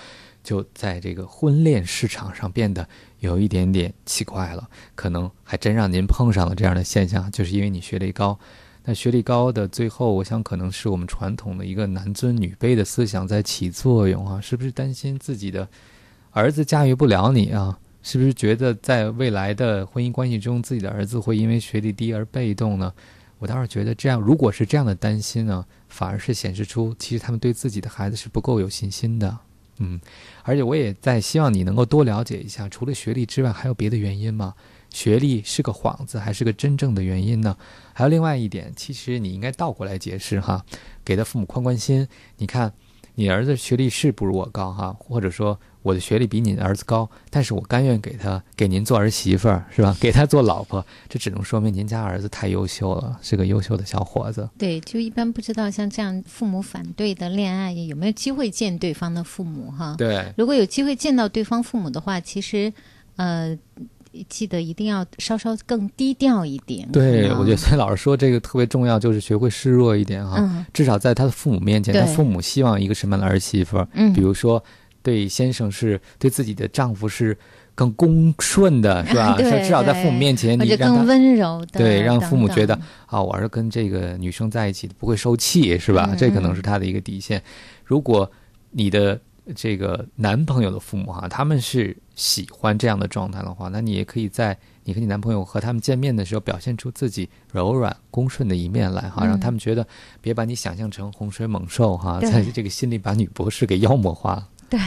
[0.45, 2.86] 就在这个婚恋市场上变得
[3.18, 4.68] 有一点点奇怪了。
[4.95, 8.38] 可能还真让您碰上了这样的现象，就是因为你学历高。
[8.84, 15.66] 那学历高的最后，我想可能是我们传统的一个男尊女卑的思想在起作用啊，是不是担心自己的
[16.32, 17.78] 儿子驾驭不了你啊？
[18.03, 22.92] 是不是觉得在未来的婚姻关系中，自己的儿子会因为学历低而被动呢？
[23.38, 29.38] 我倒是觉得这样，如果是这样的担心呢，反而是显示出其实他们对自己的孩子是不够有信心的。
[29.79, 30.01] 嗯，
[30.43, 34.55] 而且我也在希望你能够多了解一下，除了学历之外，还有别的原因吗？
[34.91, 37.57] 学历是个幌子，还是个真正的原因呢？
[37.93, 40.64] 还有另外一点，其实你应该倒过来解释哈，
[41.05, 42.07] 给他父母宽宽心。
[42.37, 42.72] 你看，
[43.14, 49.96] 你儿子学历是不如我高哈，或者说我的学历比你儿子高，但是我甘愿给他给您做儿媳妇儿，是吧？
[50.00, 54.48] 给他做老婆，这只能说明您家儿子太优秀了，是个优秀的小伙子。
[54.58, 59.94] 对，就一般不知道像这样父母反对的恋爱有没有机会见对方的父母哈？
[59.96, 62.72] 对，如果有机会见到对方父母的话，其实，
[63.16, 63.58] 呃。
[64.28, 66.88] 记得一定要稍稍更低调一点。
[66.92, 70.66] 对，我觉得崔老师说这个特别重要，就是学会示弱一点哈。
[70.72, 73.86] 至少在他的父母面前，他父母希望一个什么样的儿媳妇？
[73.92, 74.62] 嗯，比如说
[75.02, 77.36] 对先生是对自己的丈夫是
[77.74, 79.36] 更恭顺的， 是吧？
[79.36, 86.14] 至少在父母面前，你让更温柔的，对，让父母觉得啊，我儿子跟这个女生在一起不会受气，是吧？
[86.16, 87.42] 这可能是他的一个底线。
[87.84, 88.30] 如果
[88.70, 89.20] 你的
[89.55, 99.86] 这个男朋友的父母哈，他们是喜欢这样的状态的话，那你也可以在你和你男朋友和他们见面的时候，表现出自己柔软恭顺的一面来哈，让他们觉得
[100.20, 104.49] 别把你想象成洪水猛兽哈，在这个心里把女博士给妖魔化了。
[104.70, 104.80] 对，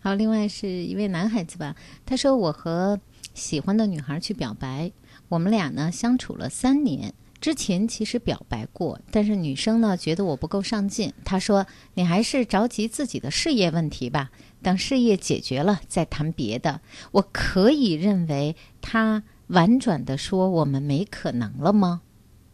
[0.00, 1.76] 好，另外是一位男孩子吧，
[2.06, 2.98] 他说我和
[3.34, 4.90] 喜欢的女孩去表白，
[5.28, 7.12] 我们俩呢相处了三年。
[7.42, 11.12] 之前其实表白过，但是女生呢觉得我不够上进。
[11.24, 14.30] 她说：“你还是着急自己的事业问题吧，
[14.62, 16.80] 等事业解决了再谈别的。”
[17.10, 22.02] 我可以认为她婉转的说：“我们没可能了吗？”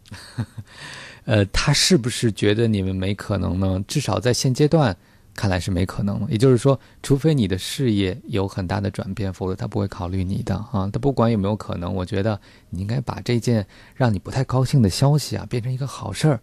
[1.25, 3.83] 呃，他是不是觉得你们没可能呢？
[3.87, 4.97] 至少在现阶段。
[5.39, 10.89] 看来是没可能了，也就是说，除非你的事业有很大的转变，否则他不会考虑你的啊。
[10.91, 12.37] 他不管有没有可能，我觉得
[12.69, 13.65] 你应该把这件
[13.95, 16.41] 让你不太高兴的消息啊变成一个好事儿，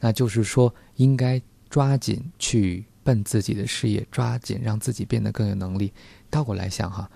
[0.00, 1.38] 那就是说，应该
[1.68, 5.92] 抓紧去奔自己的事业，抓紧让自己变得更有能力。
[6.30, 7.10] 倒过来想哈，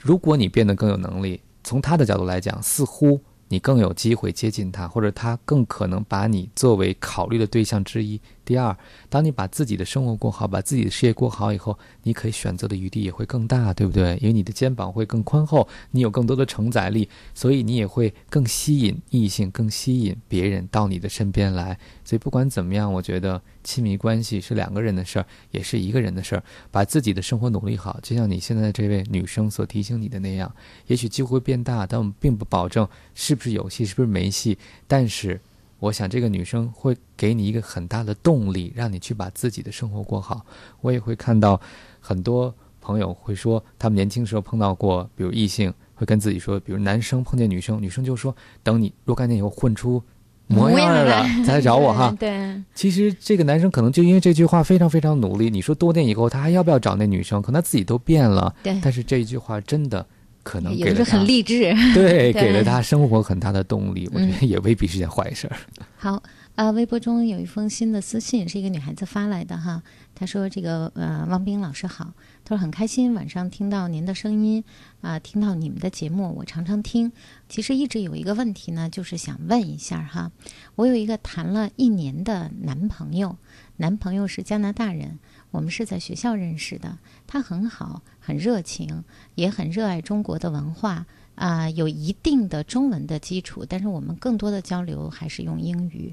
[0.00, 3.20] 如果你变得更有能力，从他的角度来讲，似乎。
[3.50, 8.20] 你更有机会接近他，或者他更可能把你作为考虑的对象之一。
[8.48, 8.74] 第二，
[9.10, 14.16] 当你把自己的生活过好，把自己的事业过好以后，你可以选择的余地也会更大，对不对？
[14.22, 21.78] 因为你的肩膀会更宽厚，你有更多的承载力，所以你也会更吸引异性，更吸引别人到你的身边来。
[22.02, 26.42] 所以不管怎么样，我觉得亲密关系是两个人的事儿，也是一个人的事儿。
[26.70, 30.50] 把自己的生活努力好，就像你现在这位女生所提醒你的那样，
[30.86, 34.56] 也许机会变大，但我们并不保证是不是有戏，是不是没戏。
[34.86, 35.38] 但是，
[35.78, 40.44] 我想这个女生会给你一个很大的动力，让你去把自己的生活过好。
[40.80, 41.60] 我也会看到
[42.00, 50.02] 很多朋友会说，他们年轻时候碰到过，比如异性会跟自己说，比如男生碰见女生，女生就说：“等你若干年以后混出。”
[50.50, 52.10] 模样了，再来找我哈。
[52.18, 55.50] 对，其实这个男生可能就因为这句话非常非常努力。
[55.50, 57.42] 你说多年以后他还要不要找那女生？
[57.42, 58.54] 可能他自己都变了。
[58.62, 58.80] 对。
[58.82, 60.06] 但是这一句话真的
[60.48, 61.74] 可能给了他很励志。
[61.92, 64.08] 对，给了他生活很大的动力。
[64.14, 65.54] 我觉得也未必是件坏事儿。
[65.96, 66.22] 好，
[66.54, 69.82] 呃，微博中有一封新的私信，是一个女孩子发来的哈。
[70.18, 72.12] 他说：“这个呃，汪冰老师好。”
[72.44, 74.64] 他说很开心晚上听到您的声音，
[75.00, 77.12] 啊，听到你们的节目，我常常听。
[77.48, 80.32] 其实一直有一个问题呢，就是想问一下哈，
[80.74, 83.36] 我有一个谈了一年的男朋友，
[83.76, 85.20] 男朋友是加拿大人，
[85.52, 86.98] 我们是在学校认识的。
[87.28, 89.04] 他很好，很热情，
[89.36, 91.06] 也很热爱中国的文化，
[91.36, 96.12] 啊，有一定的中文的基础，但是我们更多的交流还是用英语。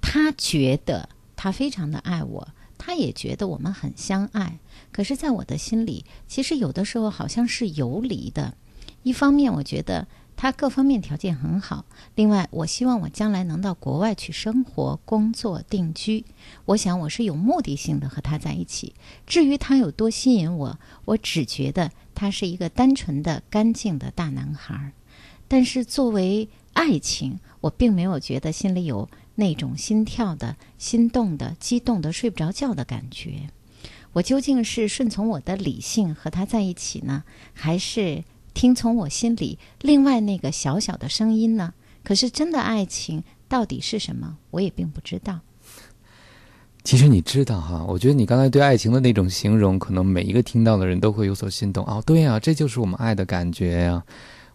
[0.00, 2.48] 他觉得他非常的爱我。
[2.82, 4.58] 他也觉得我们很相爱，
[4.90, 8.54] 可是，在我的心里，其实有的时候好像是游离的。
[9.02, 16.24] 一方面，我觉得他各方面条件很好；另外，我希望我将来能到国外去生活、工作、定居。
[16.64, 18.94] 我想，我是有目的性的和他在一起。
[19.26, 24.92] 至于他有多吸引我，我只觉得他是一个单纯的、干净的大男孩。
[25.46, 29.06] 但是，作为爱情，我并没有觉得心里有。
[29.40, 33.48] 那种心跳的、心动的、激动的、睡不着觉的感觉，
[34.12, 37.24] 我究竟是顺从我的理性和他在一起呢，
[37.54, 38.22] 还是
[38.52, 41.72] 听从我心里另外那个小小的声音呢？
[42.04, 45.40] 可是真的爱情到底是什么，我也并不知道。
[46.84, 51.84] 其实你知道哈，我觉得你刚才对爱情的那种形容，可能每一个听到的人都会有所心动。
[51.86, 54.02] 哦，对呀，这就是我们爱的感觉呀。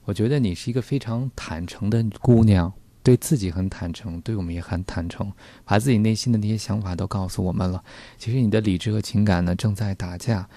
[0.06, 2.72] 我觉得你是一个非常坦诚的姑娘。
[3.06, 5.32] 对自己很坦诚，对我们也很坦诚，
[5.64, 7.84] 把自己内心的那些想法都告诉我们了。
[8.18, 10.50] 其实你的理智和情感呢正在打架。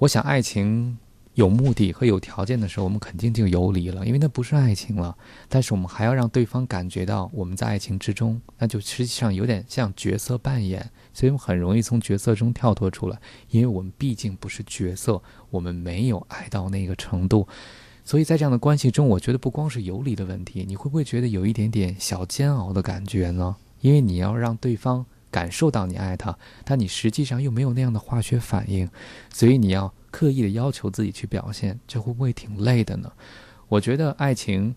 [0.00, 0.98] 我想爱情
[1.32, 5.16] 有目的和有条件的时候，我们肯定就游离了，因为那不是爱情了。
[5.48, 17.48] 但是我们还要让对方感觉到我们在爱情之中，那就实际上有点像角色扮演，所以我们很容易从角色中跳脱出来，因为我们毕竟不是角色，我们没有爱到那个程度。
[18.04, 23.56] 所以在这样的关系中，我觉得不光是游离的问题，你会不会觉得有一点点小煎熬的感觉呢？
[23.80, 28.88] 因为你要让对方感受到你爱他，但你实际上又没有那样的化学反应，
[29.32, 29.92] 所以你要。
[30.14, 33.10] 刻意的要求自己去表现，这会不会挺累的呢？
[33.66, 34.72] 我觉得爱情，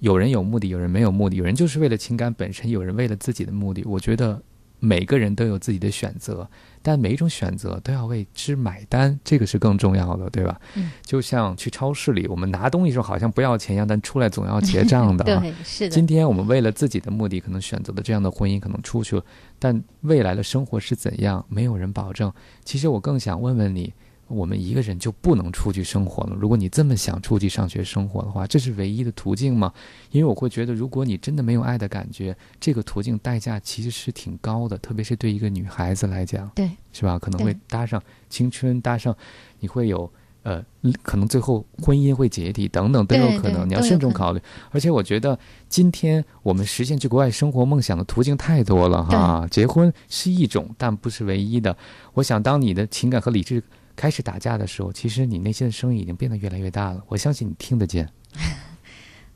[0.00, 3.84] 有人有目的，有人没有目的，有人就是为了情感本身，有人为了自己的目的。
[3.84, 4.42] 我觉得
[4.80, 6.48] 每个人都有自己的选择，
[6.82, 10.60] 但每一种选择都要为之买单，这个是更重要的，对吧？
[10.74, 10.90] 嗯。
[11.02, 15.22] 就像去超市里，我们拿东西时候好像不要钱一样，但出来总要结账的。
[15.38, 15.90] 对，是的。
[15.90, 19.24] 今天我们为了自己的目的，可能选择了这样的婚姻，可能出去了，
[19.58, 22.32] 但未来的生活是怎样，没有人保证。
[22.64, 23.92] 其实我更想问问你。
[24.30, 26.36] 我们一个人就不能出去生活了？
[26.36, 29.72] 如果你这么想出去上学生活的话，这是唯一的途径吗？
[30.12, 37.18] 因为我会觉得，如果你真的没有爱的感觉，这个途径代价其实是挺高的，特别是对一个女孩子来讲，对，是吧？
[37.18, 39.14] 可能会搭上青春，搭上
[39.58, 40.08] 你会有
[40.44, 40.64] 呃，
[41.02, 44.40] 可能最后婚姻会解体等等都有可能，你要慎重考虑。
[44.70, 45.36] 而且我觉得，
[45.68, 51.76] 今天我们实现去国外生活梦想的途径太多了哈，结婚是一种，但不是唯一的。
[52.14, 53.60] 我想，当你的情感和理智。
[54.00, 57.04] 开始打架的时候，其实你内心的声音已经变得越来越大了。
[57.06, 58.08] 我相信你听得见。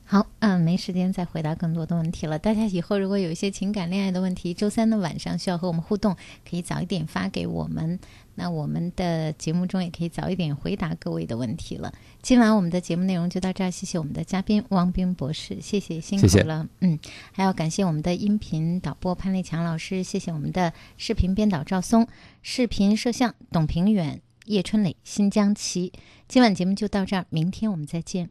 [0.07, 2.39] 好，嗯，没时间再回答更多的问题了。
[2.39, 6.17] 大家以后如果有一些情感恋爱的问题，周三的晚上需要和我们互动，
[6.49, 7.99] 可以早一点发给我们。
[8.37, 11.93] 那我们的节目中也可以早一点回答各位的问题了。
[12.23, 16.67] 今晚我们的节目内容就到这儿，谢谢我们的嘉宾汪冰博士，谢谢辛苦了。
[16.81, 16.99] 嗯，
[17.33, 22.07] 还要感谢我们的音频导播潘立强老师，谢谢我们的视频编导赵松，
[22.41, 24.21] 视频摄像董平远。
[24.45, 25.92] 叶春磊，新疆奇。
[26.28, 28.30] 今晚节目就到这儿，明天我们再见。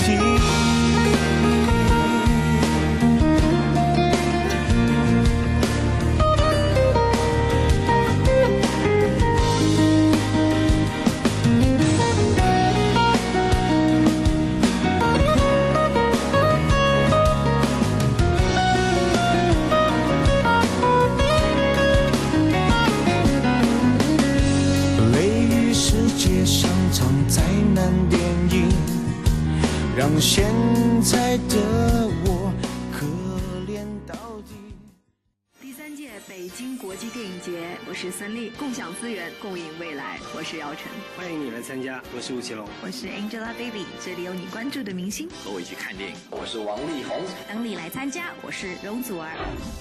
[42.13, 46.15] 我是吴奇隆，我是 Angelababy，这里有你关注的明星，和我一起看电影。
[46.29, 48.33] 我是王力宏，等你来参加。
[48.41, 49.31] 我是容祖儿，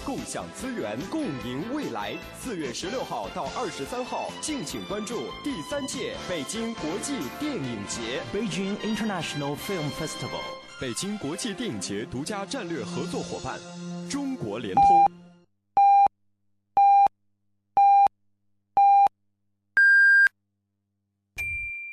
[0.04, 2.14] 共享资源，共赢未来。
[2.40, 10.40] 四月十六号到二十三号，敬请关注第三届北京国际电影节 （Beijing International Film Festival）。
[10.80, 13.58] 北京国际电影节独家战略合作伙伴，
[14.08, 15.19] 中国联通。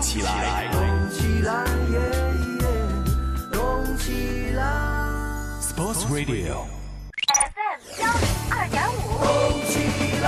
[0.00, 1.98] 起来，动起来，耶
[2.60, 2.66] 耶，
[3.52, 4.62] 动起来。
[5.60, 8.96] Sports Radio，FM 幺零二点五。
[9.18, 9.74] 动起
[10.22, 10.26] 来。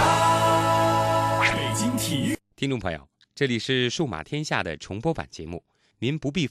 [1.55, 5.63] 北京体育，听众朋友，这里是数码天下的重播版节目，
[6.01, 6.49] 您不必发。